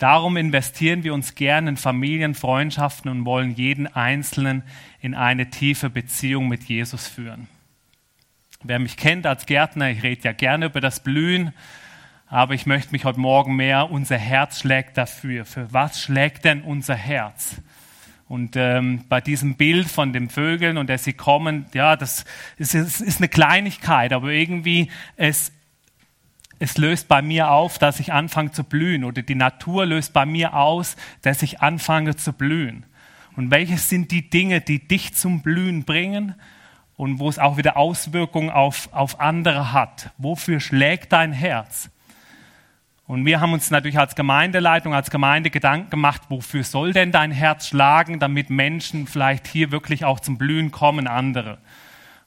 Darum 0.00 0.38
investieren 0.38 1.04
wir 1.04 1.12
uns 1.12 1.34
gerne 1.34 1.68
in 1.68 1.76
Familien, 1.76 2.34
Freundschaften 2.34 3.10
und 3.10 3.26
wollen 3.26 3.54
jeden 3.54 3.86
Einzelnen 3.86 4.62
in 5.02 5.14
eine 5.14 5.50
tiefe 5.50 5.90
Beziehung 5.90 6.48
mit 6.48 6.64
Jesus 6.64 7.06
führen. 7.06 7.48
Wer 8.62 8.78
mich 8.78 8.96
kennt 8.96 9.26
als 9.26 9.44
Gärtner, 9.44 9.90
ich 9.90 10.02
rede 10.02 10.22
ja 10.24 10.32
gerne 10.32 10.66
über 10.66 10.80
das 10.80 11.02
Blühen, 11.02 11.52
aber 12.28 12.54
ich 12.54 12.64
möchte 12.64 12.92
mich 12.92 13.04
heute 13.04 13.20
Morgen 13.20 13.56
mehr, 13.56 13.90
unser 13.90 14.16
Herz 14.16 14.60
schlägt 14.60 14.96
dafür. 14.96 15.44
Für 15.44 15.70
was 15.70 16.00
schlägt 16.00 16.46
denn 16.46 16.62
unser 16.62 16.94
Herz? 16.94 17.60
Und 18.26 18.56
ähm, 18.56 19.04
bei 19.10 19.20
diesem 19.20 19.56
Bild 19.56 19.86
von 19.86 20.14
den 20.14 20.30
Vögeln 20.30 20.78
und 20.78 20.88
dass 20.88 21.04
sie 21.04 21.12
kommen, 21.12 21.66
ja, 21.74 21.96
das 21.96 22.24
ist, 22.56 22.74
ist 22.74 23.18
eine 23.18 23.28
Kleinigkeit, 23.28 24.14
aber 24.14 24.30
irgendwie 24.30 24.90
es, 25.16 25.52
es 26.60 26.76
löst 26.76 27.08
bei 27.08 27.22
mir 27.22 27.50
auf, 27.50 27.78
dass 27.78 28.00
ich 28.00 28.12
anfange 28.12 28.52
zu 28.52 28.64
blühen 28.64 29.02
oder 29.02 29.22
die 29.22 29.34
Natur 29.34 29.86
löst 29.86 30.12
bei 30.12 30.26
mir 30.26 30.54
aus, 30.54 30.94
dass 31.22 31.42
ich 31.42 31.62
anfange 31.62 32.16
zu 32.16 32.34
blühen. 32.34 32.84
Und 33.34 33.50
welches 33.50 33.88
sind 33.88 34.10
die 34.10 34.28
Dinge, 34.28 34.60
die 34.60 34.86
dich 34.86 35.14
zum 35.14 35.40
Blühen 35.40 35.84
bringen 35.84 36.34
und 36.96 37.18
wo 37.18 37.30
es 37.30 37.38
auch 37.38 37.56
wieder 37.56 37.78
Auswirkungen 37.78 38.50
auf, 38.50 38.90
auf 38.92 39.20
andere 39.20 39.72
hat? 39.72 40.10
Wofür 40.18 40.60
schlägt 40.60 41.12
dein 41.12 41.32
Herz? 41.32 41.88
Und 43.06 43.24
wir 43.24 43.40
haben 43.40 43.54
uns 43.54 43.70
natürlich 43.70 43.98
als 43.98 44.14
Gemeindeleitung, 44.14 44.92
als 44.94 45.10
Gemeinde 45.10 45.48
Gedanken 45.48 45.88
gemacht, 45.88 46.22
wofür 46.28 46.62
soll 46.62 46.92
denn 46.92 47.10
dein 47.10 47.32
Herz 47.32 47.68
schlagen, 47.68 48.20
damit 48.20 48.50
Menschen 48.50 49.06
vielleicht 49.06 49.46
hier 49.46 49.70
wirklich 49.72 50.04
auch 50.04 50.20
zum 50.20 50.36
Blühen 50.36 50.70
kommen, 50.70 51.06
andere. 51.06 51.56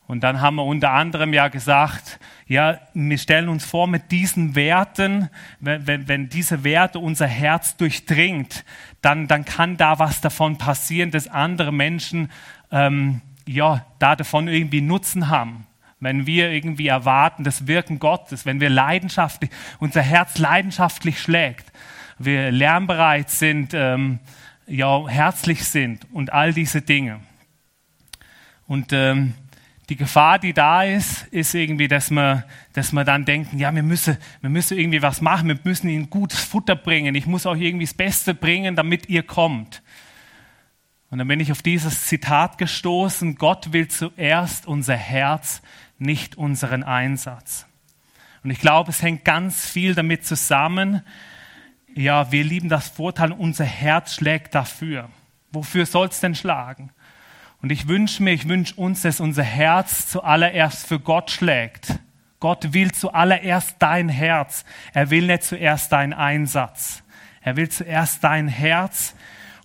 Und 0.07 0.21
dann 0.21 0.41
haben 0.41 0.55
wir 0.57 0.65
unter 0.65 0.91
anderem 0.91 1.33
ja 1.33 1.47
gesagt, 1.47 2.19
ja, 2.45 2.79
wir 2.93 3.17
stellen 3.17 3.47
uns 3.47 3.65
vor, 3.65 3.87
mit 3.87 4.11
diesen 4.11 4.53
Werten, 4.55 5.29
wenn, 5.59 5.87
wenn, 5.87 6.07
wenn 6.07 6.29
diese 6.29 6.63
Werte 6.63 6.99
unser 6.99 7.27
Herz 7.27 7.77
durchdringt, 7.77 8.65
dann, 9.01 9.27
dann 9.27 9.45
kann 9.45 9.77
da 9.77 9.99
was 9.99 10.21
davon 10.21 10.57
passieren, 10.57 11.11
dass 11.11 11.27
andere 11.27 11.71
Menschen 11.71 12.29
ähm, 12.71 13.21
ja, 13.47 13.85
da 13.99 14.15
davon 14.15 14.47
irgendwie 14.47 14.81
Nutzen 14.81 15.29
haben. 15.29 15.67
Wenn 15.99 16.27
wir 16.27 16.51
irgendwie 16.51 16.87
erwarten, 16.87 17.45
das 17.45 17.67
Wirken 17.67 17.97
Gottes, 17.97 18.45
wenn 18.45 18.59
wir 18.59 18.69
leidenschaftlich, 18.69 19.49
unser 19.79 20.01
Herz 20.01 20.37
leidenschaftlich 20.37 21.19
schlägt, 21.19 21.71
wir 22.19 22.51
lernbereit 22.51 23.29
sind, 23.29 23.73
ähm, 23.73 24.19
ja, 24.67 25.07
herzlich 25.07 25.63
sind 25.63 26.05
und 26.11 26.31
all 26.31 26.53
diese 26.53 26.81
Dinge. 26.81 27.21
Und 28.67 28.91
ähm, 28.93 29.33
die 29.89 29.95
Gefahr, 29.95 30.39
die 30.39 30.53
da 30.53 30.83
ist, 30.83 31.23
ist 31.27 31.53
irgendwie, 31.53 31.87
dass 31.87 32.09
wir, 32.09 32.45
dass 32.71 32.93
wir 32.93 33.03
dann 33.03 33.25
denken, 33.25 33.59
ja, 33.59 33.73
wir 33.75 33.83
müssen, 33.83 34.17
wir 34.41 34.49
müssen 34.49 34.77
irgendwie 34.77 35.01
was 35.01 35.21
machen, 35.21 35.49
wir 35.49 35.59
müssen 35.63 35.89
ihnen 35.89 36.09
gutes 36.09 36.39
Futter 36.39 36.75
bringen, 36.75 37.15
ich 37.15 37.25
muss 37.25 37.45
auch 37.45 37.55
irgendwie 37.55 37.85
das 37.85 37.93
Beste 37.93 38.33
bringen, 38.33 38.75
damit 38.75 39.09
ihr 39.09 39.23
kommt. 39.23 39.81
Und 41.09 41.19
dann 41.19 41.27
bin 41.27 41.39
ich 41.39 41.51
auf 41.51 41.61
dieses 41.61 42.05
Zitat 42.05 42.57
gestoßen, 42.57 43.35
Gott 43.35 43.73
will 43.73 43.87
zuerst 43.87 44.65
unser 44.65 44.95
Herz, 44.95 45.61
nicht 45.99 46.37
unseren 46.37 46.83
Einsatz. 46.83 47.67
Und 48.43 48.51
ich 48.51 48.59
glaube, 48.59 48.89
es 48.89 49.01
hängt 49.01 49.23
ganz 49.25 49.69
viel 49.69 49.95
damit 49.95 50.25
zusammen, 50.25 51.01
ja, 51.95 52.31
wir 52.31 52.43
lieben 52.43 52.69
das 52.69 52.87
Vorteil, 52.87 53.31
unser 53.31 53.65
Herz 53.65 54.15
schlägt 54.15 54.55
dafür. 54.55 55.09
Wofür 55.51 55.85
soll 55.85 56.07
es 56.07 56.19
denn 56.19 56.33
schlagen? 56.33 56.91
Und 57.63 57.71
ich 57.71 57.87
wünsche 57.87 58.21
mir, 58.21 58.33
ich 58.33 58.49
wünsche 58.49 58.75
uns, 58.75 59.03
dass 59.03 59.21
unser 59.21 59.43
Herz 59.43 60.09
zuallererst 60.09 60.85
für 60.85 60.99
Gott 60.99 61.31
schlägt. 61.31 61.97
Gott 62.41 62.73
will 62.73 62.91
zuallererst 62.91 63.77
dein 63.79 64.09
Herz. 64.09 64.65
Er 64.91 65.09
will 65.09 65.27
nicht 65.27 65.43
zuerst 65.43 65.93
deinen 65.93 66.11
Einsatz. 66.11 67.03
Er 67.41 67.55
will 67.55 67.69
zuerst 67.69 68.21
dein 68.21 68.49
Herz 68.49 69.15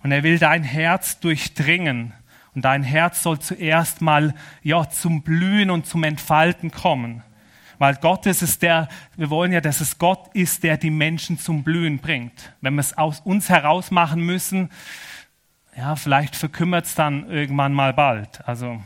und 0.01 0.13
er 0.13 0.23
will 0.23 0.39
dein 0.39 0.63
Herz 0.63 1.19
durchdringen. 1.19 2.13
Und 2.55 2.63
dein 2.63 2.83
Herz 2.83 3.21
soll 3.21 3.39
zuerst 3.39 3.99
mal 3.99 4.33
ja, 4.63 4.89
zum 4.89 5.21
Blühen 5.21 5.69
und 5.69 5.85
zum 5.85 6.05
Entfalten 6.05 6.71
kommen. 6.71 7.21
Weil 7.79 7.95
Gott 7.95 8.25
ist 8.27 8.41
es 8.41 8.59
der, 8.59 8.87
wir 9.17 9.29
wollen 9.29 9.51
ja, 9.51 9.59
dass 9.59 9.81
es 9.81 9.97
Gott 9.97 10.33
ist, 10.33 10.63
der 10.63 10.77
die 10.77 10.89
Menschen 10.89 11.37
zum 11.37 11.63
Blühen 11.63 11.99
bringt. 11.99 12.53
Wenn 12.61 12.75
wir 12.75 12.81
es 12.81 12.97
aus 12.97 13.19
uns 13.19 13.49
heraus 13.49 13.91
machen 13.91 14.21
müssen, 14.21 14.69
ja, 15.79 15.95
vielleicht 15.95 16.35
verkümmert 16.35 16.87
es 16.87 16.93
dann 16.93 17.29
irgendwann 17.29 17.71
mal 17.71 17.93
bald. 17.93 18.45
Also 18.45 18.83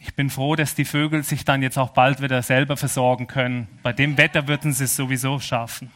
ich 0.00 0.12
bin 0.16 0.30
froh, 0.30 0.56
dass 0.56 0.74
die 0.74 0.84
Vögel 0.84 1.22
sich 1.22 1.44
dann 1.44 1.62
jetzt 1.62 1.78
auch 1.78 1.90
bald 1.90 2.20
wieder 2.20 2.42
selber 2.42 2.76
versorgen 2.76 3.28
können. 3.28 3.68
Bei 3.84 3.92
dem 3.92 4.18
Wetter 4.18 4.48
würden 4.48 4.72
sie 4.72 4.82
es 4.82 4.96
sowieso 4.96 5.38
schaffen. 5.38 5.92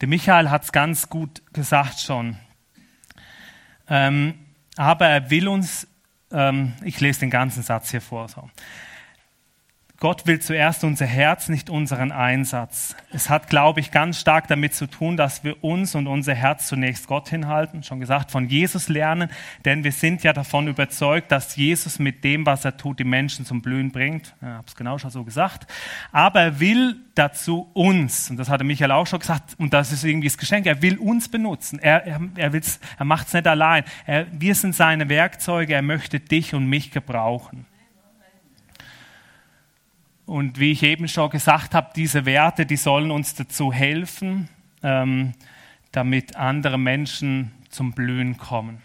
Der 0.00 0.08
Michael 0.08 0.48
hat 0.48 0.64
es 0.64 0.72
ganz 0.72 1.10
gut 1.10 1.42
gesagt 1.52 2.00
schon. 2.00 2.38
Ähm, 3.88 4.38
aber 4.76 5.06
er 5.06 5.28
will 5.28 5.48
uns, 5.48 5.86
ähm, 6.32 6.72
ich 6.82 6.98
lese 7.00 7.20
den 7.20 7.30
ganzen 7.30 7.62
Satz 7.62 7.90
hier 7.90 8.00
vor. 8.00 8.26
So. 8.30 8.48
Gott 10.00 10.26
will 10.26 10.40
zuerst 10.40 10.82
unser 10.82 11.04
Herz, 11.04 11.50
nicht 11.50 11.68
unseren 11.68 12.10
Einsatz. 12.10 12.96
Es 13.12 13.28
hat, 13.28 13.50
glaube 13.50 13.80
ich, 13.80 13.90
ganz 13.90 14.18
stark 14.18 14.48
damit 14.48 14.74
zu 14.74 14.86
tun, 14.86 15.18
dass 15.18 15.44
wir 15.44 15.62
uns 15.62 15.94
und 15.94 16.06
unser 16.06 16.34
Herz 16.34 16.68
zunächst 16.68 17.06
Gott 17.06 17.28
hinhalten. 17.28 17.82
Schon 17.82 18.00
gesagt, 18.00 18.30
von 18.30 18.48
Jesus 18.48 18.88
lernen, 18.88 19.28
denn 19.66 19.84
wir 19.84 19.92
sind 19.92 20.22
ja 20.22 20.32
davon 20.32 20.68
überzeugt, 20.68 21.30
dass 21.30 21.54
Jesus 21.54 21.98
mit 21.98 22.24
dem, 22.24 22.46
was 22.46 22.64
er 22.64 22.78
tut, 22.78 22.98
die 22.98 23.04
Menschen 23.04 23.44
zum 23.44 23.60
Blühen 23.60 23.92
bringt. 23.92 24.34
Ich 24.40 24.46
habe 24.46 24.64
es 24.66 24.74
genau 24.74 24.96
schon 24.96 25.10
so 25.10 25.22
gesagt. 25.22 25.70
Aber 26.12 26.40
er 26.40 26.60
will 26.60 26.96
dazu 27.14 27.68
uns, 27.74 28.30
und 28.30 28.38
das 28.38 28.48
hatte 28.48 28.64
Michael 28.64 28.92
auch 28.92 29.06
schon 29.06 29.18
gesagt, 29.18 29.54
und 29.58 29.74
das 29.74 29.92
ist 29.92 30.02
irgendwie 30.02 30.28
das 30.28 30.38
Geschenk, 30.38 30.64
er 30.64 30.80
will 30.80 30.96
uns 30.96 31.28
benutzen. 31.28 31.78
Er, 31.78 32.06
er, 32.06 32.20
er, 32.36 32.52
er 32.54 33.04
macht 33.04 33.26
es 33.26 33.34
nicht 33.34 33.46
allein. 33.46 33.84
Er, 34.06 34.26
wir 34.32 34.54
sind 34.54 34.74
seine 34.74 35.10
Werkzeuge, 35.10 35.74
er 35.74 35.82
möchte 35.82 36.20
dich 36.20 36.54
und 36.54 36.64
mich 36.70 36.90
gebrauchen. 36.90 37.66
Und 40.30 40.60
wie 40.60 40.70
ich 40.70 40.84
eben 40.84 41.08
schon 41.08 41.28
gesagt 41.28 41.74
habe, 41.74 41.90
diese 41.96 42.24
Werte, 42.24 42.64
die 42.64 42.76
sollen 42.76 43.10
uns 43.10 43.34
dazu 43.34 43.72
helfen, 43.72 44.48
ähm, 44.80 45.32
damit 45.90 46.36
andere 46.36 46.78
Menschen 46.78 47.50
zum 47.68 47.90
Blühen 47.90 48.36
kommen. 48.36 48.80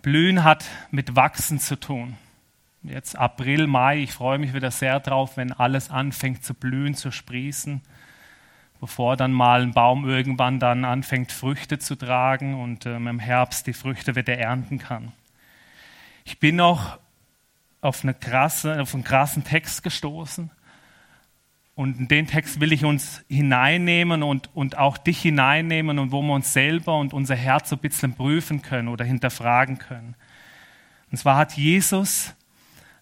Blühen 0.00 0.44
hat 0.44 0.64
mit 0.90 1.14
Wachsen 1.14 1.58
zu 1.60 1.78
tun. 1.78 2.16
Jetzt 2.82 3.18
April, 3.18 3.66
Mai, 3.66 3.98
ich 3.98 4.12
freue 4.12 4.38
mich 4.38 4.54
wieder 4.54 4.70
sehr 4.70 4.98
drauf, 4.98 5.36
wenn 5.36 5.52
alles 5.52 5.90
anfängt 5.90 6.42
zu 6.42 6.54
blühen, 6.54 6.94
zu 6.94 7.10
sprießen 7.10 7.82
bevor 8.84 9.16
dann 9.16 9.32
mal 9.32 9.62
ein 9.62 9.72
Baum 9.72 10.06
irgendwann 10.06 10.60
dann 10.60 10.84
anfängt, 10.84 11.32
Früchte 11.32 11.78
zu 11.78 11.96
tragen 11.96 12.60
und 12.60 12.84
ähm, 12.84 13.06
im 13.06 13.18
Herbst 13.18 13.66
die 13.66 13.72
Früchte 13.72 14.14
wieder 14.14 14.36
ernten 14.36 14.76
kann. 14.76 15.12
Ich 16.26 16.38
bin 16.38 16.56
noch 16.56 16.98
auf, 17.80 18.02
eine 18.02 18.12
krasse, 18.12 18.82
auf 18.82 18.92
einen 18.92 19.02
krassen 19.02 19.42
Text 19.42 19.84
gestoßen. 19.84 20.50
Und 21.74 21.98
in 21.98 22.08
den 22.08 22.26
Text 22.26 22.60
will 22.60 22.74
ich 22.74 22.84
uns 22.84 23.24
hineinnehmen 23.26 24.22
und, 24.22 24.54
und 24.54 24.76
auch 24.76 24.98
dich 24.98 25.22
hineinnehmen 25.22 25.98
und 25.98 26.12
wo 26.12 26.20
wir 26.20 26.34
uns 26.34 26.52
selber 26.52 26.98
und 26.98 27.14
unser 27.14 27.36
Herz 27.36 27.70
so 27.70 27.76
ein 27.76 27.80
bisschen 27.80 28.12
prüfen 28.12 28.60
können 28.60 28.88
oder 28.88 29.06
hinterfragen 29.06 29.78
können. 29.78 30.14
Und 31.10 31.16
zwar 31.16 31.38
hat 31.38 31.54
Jesus 31.54 32.34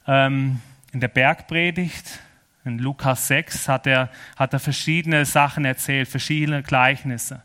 ähm, 0.06 0.60
in 0.92 1.00
der 1.00 1.08
Bergpredigt, 1.08 2.20
in 2.64 2.78
Lukas 2.78 3.28
6, 3.28 3.68
hat 3.68 3.86
er, 3.86 4.10
hat 4.36 4.52
er 4.52 4.60
verschiedene 4.60 5.24
Sachen 5.24 5.64
erzählt, 5.64 6.08
verschiedene 6.08 6.62
Gleichnisse. 6.62 7.42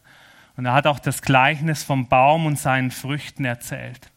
Und 0.55 0.65
er 0.65 0.73
hat 0.73 0.87
auch 0.87 0.99
das 0.99 1.21
Gleichnis 1.21 1.83
vom 1.83 2.07
Baum 2.07 2.45
und 2.45 2.57
seinen 2.57 2.91
Früchten 2.91 3.45
erzählt. 3.45 4.11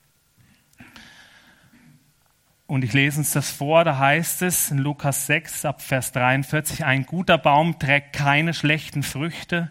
Und 2.66 2.84
ich 2.84 2.92
lese 2.92 3.18
uns 3.18 3.32
das 3.32 3.50
vor, 3.50 3.82
da 3.82 3.98
heißt 3.98 4.42
es 4.42 4.70
in 4.70 4.78
Lukas 4.78 5.26
6 5.26 5.64
ab 5.64 5.82
Vers 5.82 6.12
43, 6.12 6.84
ein 6.84 7.04
guter 7.04 7.36
Baum 7.36 7.80
trägt 7.80 8.12
keine 8.12 8.54
schlechten 8.54 9.02
Früchte 9.02 9.70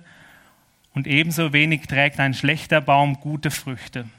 und 0.94 1.08
ebenso 1.08 1.54
wenig 1.54 1.88
trägt 1.88 2.20
ein 2.20 2.34
schlechter 2.34 2.82
Baum 2.82 3.22
gute 3.22 3.52
Früchte. 3.52 4.10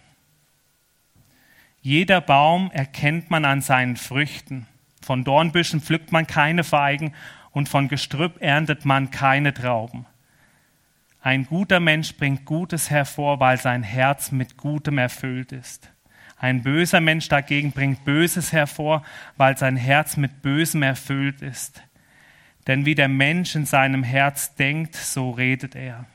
Jeder 1.83 2.23
Baum 2.23 2.70
erkennt 2.73 3.31
man 3.31 3.44
an 3.44 3.61
seinen 3.61 3.96
Früchten. 3.96 4.66
Von 5.00 5.24
Dornbüschen 5.24 5.80
pflückt 5.80 6.12
man 6.12 6.26
keine 6.26 6.64
Feigen 6.64 7.14
und 7.52 7.68
von 7.68 7.88
Gestrüpp 7.88 8.40
erntet 8.40 8.84
man 8.84 9.10
keine 9.10 9.54
Trauben. 9.54 10.06
Ein 11.22 11.46
guter 11.46 11.80
Mensch 11.80 12.16
bringt 12.16 12.44
Gutes 12.44 12.90
hervor, 12.90 13.40
weil 13.40 13.58
sein 13.58 13.82
Herz 13.82 14.32
mit 14.32 14.56
Gutem 14.56 14.98
erfüllt 14.98 15.52
ist. 15.52 15.90
Ein 16.38 16.62
böser 16.62 17.00
Mensch 17.00 17.28
dagegen 17.28 17.72
bringt 17.72 18.04
Böses 18.06 18.52
hervor, 18.52 19.02
weil 19.36 19.58
sein 19.58 19.76
Herz 19.76 20.16
mit 20.16 20.40
Bösem 20.40 20.82
erfüllt 20.82 21.42
ist. 21.42 21.82
Denn 22.66 22.86
wie 22.86 22.94
der 22.94 23.08
Mensch 23.08 23.54
in 23.54 23.66
seinem 23.66 24.02
Herz 24.02 24.54
denkt, 24.54 24.96
so 24.96 25.30
redet 25.32 25.74
er. 25.74 26.06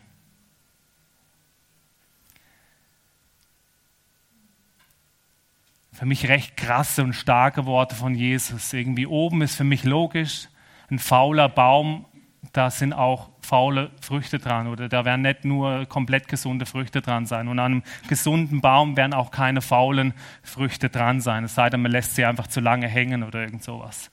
Für 5.96 6.06
mich 6.06 6.28
recht 6.28 6.58
krasse 6.58 7.04
und 7.04 7.14
starke 7.14 7.66
Worte 7.66 7.96
von 7.96 8.16
Jesus. 8.16 8.74
Irgendwie 8.74 9.08
oben 9.08 9.42
ist 9.42 9.56
für 9.56 9.64
mich 9.64 9.86
logisch, 9.86 10.50
ein 10.92 11.00
fauler 11.00 11.48
Baum, 11.48 12.06
da 12.52 12.70
sind 12.70 12.92
auch 12.92 13.30
faule 13.42 13.92
Früchte 14.02 14.38
dran 14.40 14.68
oder 14.68 14.90
da 14.90 15.06
werden 15.06 15.22
nicht 15.22 15.46
nur 15.46 15.86
komplett 15.86 16.28
gesunde 16.28 16.66
Früchte 16.66 17.02
dran 17.02 17.26
sein. 17.26 17.48
Und 17.48 17.60
an 17.60 17.66
einem 17.66 17.84
gesunden 18.10 18.60
Baum 18.60 18.98
werden 18.98 19.14
auch 19.14 19.32
keine 19.32 19.62
faulen 19.62 20.14
Früchte 20.44 20.90
dran 20.90 21.22
sein, 21.22 21.46
es 21.46 21.56
sei 21.56 21.70
denn, 21.70 21.82
man 21.82 21.92
lässt 21.92 22.16
sie 22.16 22.26
einfach 22.26 22.48
zu 22.48 22.60
lange 22.60 22.88
hängen 22.88 23.24
oder 23.24 23.42
irgend 23.42 23.64
sowas. 23.64 24.12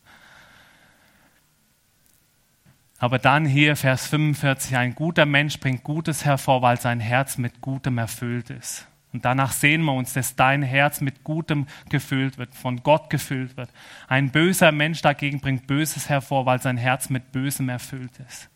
Aber 2.99 3.19
dann 3.19 3.45
hier 3.45 3.75
Vers 3.75 4.07
45, 4.07 4.77
ein 4.77 4.95
guter 4.95 5.27
Mensch 5.27 5.59
bringt 5.59 5.83
Gutes 5.83 6.25
hervor, 6.25 6.63
weil 6.63 6.81
sein 6.81 7.01
Herz 7.01 7.39
mit 7.39 7.61
Gutem 7.61 7.99
erfüllt 7.99 8.51
ist. 8.51 8.87
Und 9.13 9.25
danach 9.27 9.53
sehen 9.53 9.83
wir 9.85 9.93
uns, 9.93 10.15
dass 10.15 10.37
dein 10.37 10.63
Herz 10.63 11.01
mit 11.03 11.23
Gutem 11.23 11.67
gefüllt 11.91 12.39
wird, 12.39 12.55
von 12.55 12.83
Gott 12.83 13.11
gefüllt 13.11 13.57
wird. 13.57 13.71
Ein 14.09 14.31
böser 14.31 14.73
Mensch 14.73 15.03
dagegen 15.03 15.41
bringt 15.41 15.67
Böses 15.67 16.09
hervor, 16.09 16.47
weil 16.47 16.63
sein 16.63 16.79
Herz 16.79 17.11
mit 17.11 17.31
Bösem 17.31 17.69
erfüllt 17.69 18.19
ist. 18.27 18.49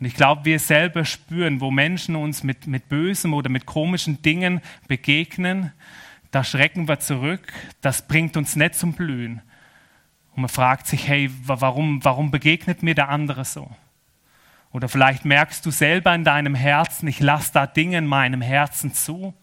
Und 0.00 0.06
ich 0.06 0.14
glaube, 0.14 0.44
wir 0.44 0.58
selber 0.58 1.04
spüren, 1.04 1.60
wo 1.60 1.70
Menschen 1.70 2.16
uns 2.16 2.42
mit, 2.42 2.66
mit 2.66 2.88
Bösem 2.88 3.34
oder 3.34 3.48
mit 3.48 3.66
komischen 3.66 4.20
Dingen 4.20 4.60
begegnen, 4.88 5.72
da 6.32 6.42
schrecken 6.42 6.88
wir 6.88 6.98
zurück, 6.98 7.52
das 7.82 8.08
bringt 8.08 8.36
uns 8.36 8.56
nicht 8.56 8.74
zum 8.74 8.94
Blühen. 8.94 9.42
Und 10.34 10.42
man 10.42 10.48
fragt 10.48 10.88
sich, 10.88 11.06
hey, 11.06 11.30
warum, 11.44 12.02
warum 12.04 12.32
begegnet 12.32 12.82
mir 12.82 12.96
der 12.96 13.10
andere 13.10 13.44
so? 13.44 13.70
Oder 14.72 14.88
vielleicht 14.88 15.24
merkst 15.24 15.64
du 15.64 15.70
selber 15.70 16.12
in 16.14 16.24
deinem 16.24 16.54
Herzen, 16.56 17.06
ich 17.06 17.20
lasse 17.20 17.52
da 17.52 17.66
Dinge 17.66 17.98
in 17.98 18.06
meinem 18.06 18.40
Herzen 18.40 18.92
zu 18.94 19.34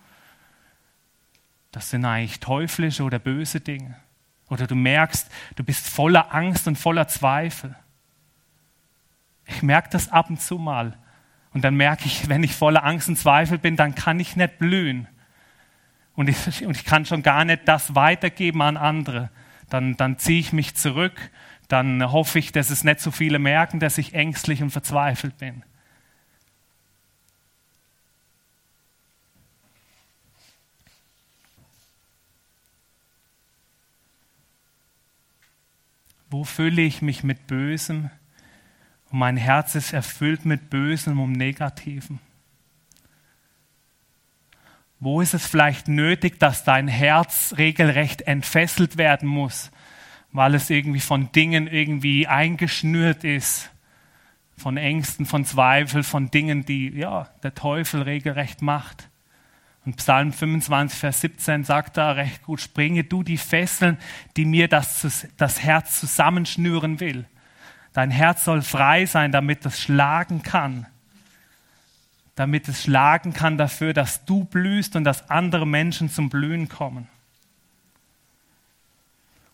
das 1.71 1.89
sind 1.89 2.05
eigentlich 2.05 2.39
teuflische 2.39 3.03
oder 3.03 3.19
böse 3.19 3.60
Dinge. 3.62 3.95
Oder 4.49 4.65
du 4.65 4.75
merkst, 4.75 5.29
du 5.55 5.63
bist 5.63 5.88
voller 5.88 6.34
Angst 6.34 6.67
und 6.67 6.75
voller 6.75 7.08
Zweifel. 7.08 7.75
Ich 9.45 9.62
merke 9.62 9.89
das 9.89 10.10
ab 10.10 10.29
und 10.29 10.41
zu 10.41 10.58
mal. 10.58 10.97
Und 11.51 11.63
dann 11.63 11.75
merke 11.75 12.05
ich, 12.05 12.29
wenn 12.29 12.43
ich 12.43 12.55
voller 12.55 12.84
Angst 12.84 13.10
und 13.10 13.17
Zweifel 13.17 13.58
bin, 13.58 13.75
dann 13.75 13.95
kann 13.95 14.19
ich 14.19 14.36
nicht 14.36 14.60
blühen. 14.60 15.08
Und 16.15 16.29
ich, 16.29 16.65
und 16.65 16.75
ich 16.75 16.86
kann 16.86 17.05
schon 17.05 17.23
gar 17.23 17.45
nicht 17.45 17.67
das 17.67 17.95
weitergeben 17.95 18.62
an 18.62 18.77
andere. 18.77 19.29
Dann, 19.69 19.95
dann 19.95 20.17
ziehe 20.17 20.39
ich 20.39 20.53
mich 20.53 20.75
zurück. 20.75 21.32
Dann 21.67 22.12
hoffe 22.12 22.39
ich, 22.39 22.51
dass 22.51 22.71
es 22.71 22.84
nicht 22.84 22.99
so 22.99 23.12
viele 23.12 23.39
merken, 23.39 23.79
dass 23.79 23.97
ich 23.97 24.13
ängstlich 24.15 24.63
und 24.63 24.71
verzweifelt 24.71 25.38
bin. 25.38 25.63
Wo 36.29 36.43
fülle 36.43 36.81
ich 36.81 37.01
mich 37.01 37.23
mit 37.23 37.47
Bösem? 37.47 38.09
Und 39.09 39.19
mein 39.19 39.37
Herz 39.37 39.75
ist 39.75 39.93
erfüllt 39.93 40.45
mit 40.45 40.69
Bösem 40.69 41.19
und 41.19 41.31
Negativen. 41.31 42.19
Wo 44.99 45.21
ist 45.21 45.33
es 45.33 45.47
vielleicht 45.47 45.87
nötig, 45.87 46.39
dass 46.39 46.63
dein 46.63 46.87
Herz 46.87 47.55
regelrecht 47.57 48.23
entfesselt 48.23 48.97
werden 48.97 49.27
muss, 49.27 49.71
weil 50.31 50.53
es 50.55 50.69
irgendwie 50.69 50.99
von 50.99 51.31
Dingen 51.31 51.67
irgendwie 51.67 52.27
eingeschnürt 52.27 53.23
ist, 53.23 53.71
von 54.57 54.77
Ängsten, 54.77 55.25
von 55.25 55.45
Zweifel, 55.45 56.03
von 56.03 56.29
Dingen, 56.29 56.65
die 56.65 56.89
ja 56.89 57.29
der 57.41 57.55
Teufel 57.55 58.01
regelrecht 58.01 58.61
macht? 58.61 59.09
Und 59.85 59.95
Psalm 59.97 60.33
25, 60.33 60.99
Vers 60.99 61.21
17 61.21 61.63
sagt 61.63 61.97
da 61.97 62.11
recht 62.11 62.43
gut, 62.43 62.59
springe 62.61 63.03
du 63.03 63.23
die 63.23 63.37
Fesseln, 63.37 63.97
die 64.35 64.45
mir 64.45 64.67
das, 64.67 65.27
das 65.37 65.61
Herz 65.61 65.99
zusammenschnüren 65.99 66.99
will. 66.99 67.25
Dein 67.93 68.11
Herz 68.11 68.43
soll 68.43 68.61
frei 68.61 69.05
sein, 69.05 69.31
damit 69.31 69.65
es 69.65 69.79
schlagen 69.79 70.43
kann. 70.43 70.85
Damit 72.35 72.67
es 72.67 72.83
schlagen 72.83 73.33
kann 73.33 73.57
dafür, 73.57 73.93
dass 73.93 74.25
du 74.25 74.45
blühst 74.45 74.95
und 74.95 75.03
dass 75.03 75.29
andere 75.29 75.65
Menschen 75.65 76.09
zum 76.09 76.29
Blühen 76.29 76.69
kommen. 76.69 77.07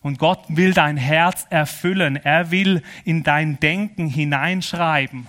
Und 0.02 0.20
Gott 0.20 0.44
will 0.48 0.72
dein 0.72 0.96
Herz 0.96 1.46
erfüllen. 1.50 2.14
Er 2.14 2.52
will 2.52 2.82
in 3.04 3.24
dein 3.24 3.58
Denken 3.58 4.06
hineinschreiben. 4.06 5.26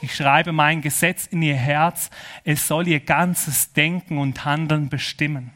Ich 0.00 0.14
schreibe 0.14 0.52
mein 0.52 0.80
Gesetz 0.80 1.26
in 1.26 1.42
ihr 1.42 1.56
Herz. 1.56 2.10
Es 2.44 2.68
soll 2.68 2.86
ihr 2.86 3.00
ganzes 3.00 3.72
Denken 3.72 4.18
und 4.18 4.44
Handeln 4.44 4.88
bestimmen. 4.88 5.52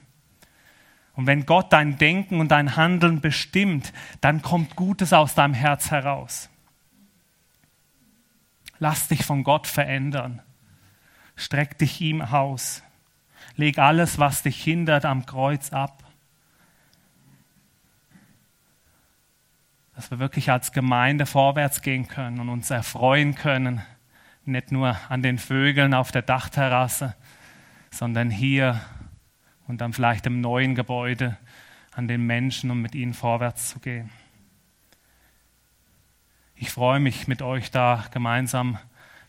Und 1.14 1.26
wenn 1.26 1.46
Gott 1.46 1.72
dein 1.72 1.98
Denken 1.98 2.40
und 2.40 2.48
dein 2.48 2.76
Handeln 2.76 3.20
bestimmt, 3.20 3.92
dann 4.20 4.42
kommt 4.42 4.76
Gutes 4.76 5.12
aus 5.12 5.34
deinem 5.34 5.54
Herz 5.54 5.90
heraus. 5.90 6.48
Lass 8.78 9.08
dich 9.08 9.24
von 9.24 9.44
Gott 9.44 9.66
verändern. 9.66 10.42
Streck 11.36 11.78
dich 11.78 12.00
ihm 12.00 12.22
aus. 12.22 12.82
Leg 13.56 13.78
alles, 13.78 14.18
was 14.18 14.42
dich 14.42 14.62
hindert, 14.62 15.04
am 15.04 15.26
Kreuz 15.26 15.72
ab. 15.72 16.02
Dass 19.94 20.10
wir 20.10 20.18
wirklich 20.18 20.50
als 20.50 20.72
Gemeinde 20.72 21.26
vorwärts 21.26 21.82
gehen 21.82 22.08
können 22.08 22.40
und 22.40 22.48
uns 22.48 22.70
erfreuen 22.70 23.34
können 23.34 23.82
nicht 24.44 24.72
nur 24.72 24.96
an 25.08 25.22
den 25.22 25.38
Vögeln 25.38 25.94
auf 25.94 26.12
der 26.12 26.22
Dachterrasse, 26.22 27.14
sondern 27.90 28.30
hier 28.30 28.80
und 29.68 29.80
dann 29.80 29.92
vielleicht 29.92 30.26
im 30.26 30.40
neuen 30.40 30.74
Gebäude 30.74 31.36
an 31.92 32.08
den 32.08 32.26
Menschen, 32.26 32.70
um 32.70 32.82
mit 32.82 32.94
ihnen 32.94 33.14
vorwärts 33.14 33.68
zu 33.68 33.78
gehen. 33.78 34.10
Ich 36.54 36.70
freue 36.70 37.00
mich, 37.00 37.28
mit 37.28 37.42
euch 37.42 37.70
da 37.70 38.04
gemeinsam 38.12 38.78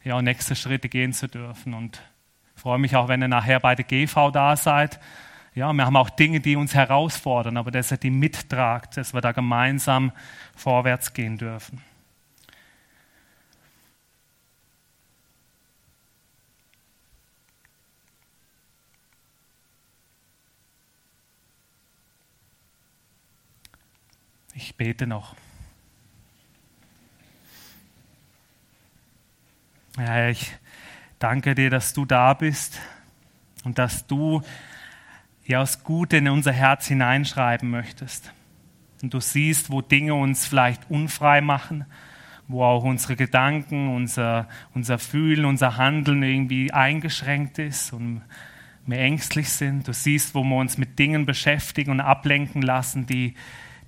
ja, 0.03 0.21
nächste 0.21 0.55
Schritte 0.55 0.89
gehen 0.89 1.13
zu 1.13 1.27
dürfen 1.27 1.73
und 1.73 2.01
freue 2.55 2.79
mich 2.79 2.95
auch, 2.95 3.07
wenn 3.07 3.21
ihr 3.21 3.27
nachher 3.27 3.59
bei 3.59 3.75
der 3.75 3.85
GV 3.85 4.31
da 4.31 4.55
seid. 4.55 4.99
Ja, 5.55 5.71
wir 5.71 5.85
haben 5.85 5.95
auch 5.95 6.09
Dinge, 6.09 6.39
die 6.39 6.55
uns 6.55 6.73
herausfordern, 6.73 7.57
aber 7.57 7.71
dass 7.71 7.91
ihr 7.91 7.97
die 7.97 8.09
mittragt, 8.09 8.97
dass 8.97 9.13
wir 9.13 9.21
da 9.21 9.31
gemeinsam 9.31 10.11
vorwärts 10.55 11.13
gehen 11.13 11.37
dürfen. 11.37 11.81
Ich 24.55 24.75
bete 24.75 25.07
noch. 25.07 25.35
Herr, 29.97 30.29
ich 30.29 30.51
danke 31.17 31.55
dir, 31.55 31.71
dass 31.71 31.93
du 31.93 32.05
da 32.05 32.35
bist 32.35 32.79
und 33.63 33.79
dass 33.79 34.05
du 34.05 34.43
ja 35.45 35.59
das 35.61 35.83
Gute 35.83 36.17
in 36.17 36.29
unser 36.29 36.51
Herz 36.51 36.87
hineinschreiben 36.87 37.69
möchtest. 37.69 38.31
Und 39.01 39.13
du 39.15 39.19
siehst, 39.19 39.71
wo 39.71 39.81
Dinge 39.81 40.13
uns 40.13 40.45
vielleicht 40.45 40.87
unfrei 40.89 41.41
machen, 41.41 41.85
wo 42.47 42.63
auch 42.63 42.83
unsere 42.83 43.15
Gedanken, 43.15 43.93
unser, 43.95 44.47
unser 44.75 44.99
Fühlen, 44.99 45.45
unser 45.45 45.77
Handeln 45.77 46.21
irgendwie 46.21 46.71
eingeschränkt 46.71 47.57
ist 47.57 47.91
und 47.91 48.21
wir 48.85 48.99
ängstlich 48.99 49.49
sind. 49.49 49.87
Du 49.87 49.93
siehst, 49.93 50.35
wo 50.35 50.43
wir 50.43 50.57
uns 50.57 50.77
mit 50.77 50.99
Dingen 50.99 51.25
beschäftigen 51.25 51.89
und 51.89 52.01
ablenken 52.01 52.61
lassen, 52.61 53.07
die, 53.07 53.33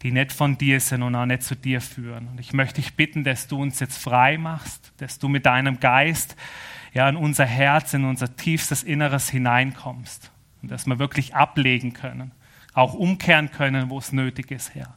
die 0.05 0.11
nicht 0.11 0.31
von 0.31 0.55
dir 0.55 0.79
sind 0.81 1.01
und 1.01 1.15
auch 1.15 1.25
nicht 1.25 1.41
zu 1.41 1.55
dir 1.55 1.81
führen. 1.81 2.27
Und 2.27 2.39
ich 2.39 2.53
möchte 2.53 2.75
dich 2.75 2.93
bitten, 2.93 3.23
dass 3.23 3.47
du 3.47 3.59
uns 3.59 3.79
jetzt 3.79 3.97
frei 3.97 4.37
machst, 4.37 4.93
dass 4.97 5.17
du 5.17 5.27
mit 5.27 5.47
deinem 5.47 5.79
Geist 5.79 6.35
ja 6.93 7.09
in 7.09 7.15
unser 7.15 7.45
Herz, 7.45 7.91
in 7.95 8.05
unser 8.05 8.35
tiefstes 8.35 8.83
Inneres 8.83 9.29
hineinkommst 9.31 10.29
und 10.61 10.69
dass 10.69 10.85
wir 10.85 10.99
wirklich 10.99 11.33
ablegen 11.33 11.93
können, 11.93 12.33
auch 12.75 12.93
umkehren 12.93 13.49
können, 13.49 13.89
wo 13.89 13.97
es 13.97 14.11
nötig 14.11 14.51
ist, 14.51 14.75
Herr. 14.75 14.93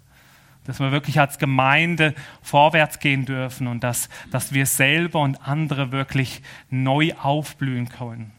Dass 0.64 0.78
wir 0.78 0.92
wirklich 0.92 1.18
als 1.18 1.38
Gemeinde 1.38 2.14
vorwärts 2.42 2.98
gehen 2.98 3.24
dürfen 3.24 3.66
und 3.66 3.82
dass, 3.82 4.10
dass 4.30 4.52
wir 4.52 4.66
selber 4.66 5.22
und 5.22 5.48
andere 5.48 5.90
wirklich 5.90 6.42
neu 6.68 7.14
aufblühen 7.14 7.88
können. 7.88 8.32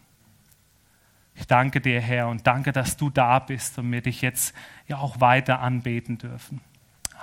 Ich 1.40 1.48
danke 1.48 1.80
dir, 1.80 2.02
Herr, 2.02 2.28
und 2.28 2.46
danke, 2.46 2.74
dass 2.74 2.98
du 2.98 3.10
da 3.10 3.40
bist 3.40 3.80
und 3.80 3.90
wir 3.94 4.02
dich 4.02 4.22
jetzt 4.22 4.54
ja 4.88 4.98
auch 4.98 5.22
weiter 5.22 5.62
anbeten 5.62 6.18
dürfen. 6.18 6.60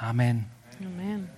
Amen. 0.01 0.47
Amen. 0.81 1.29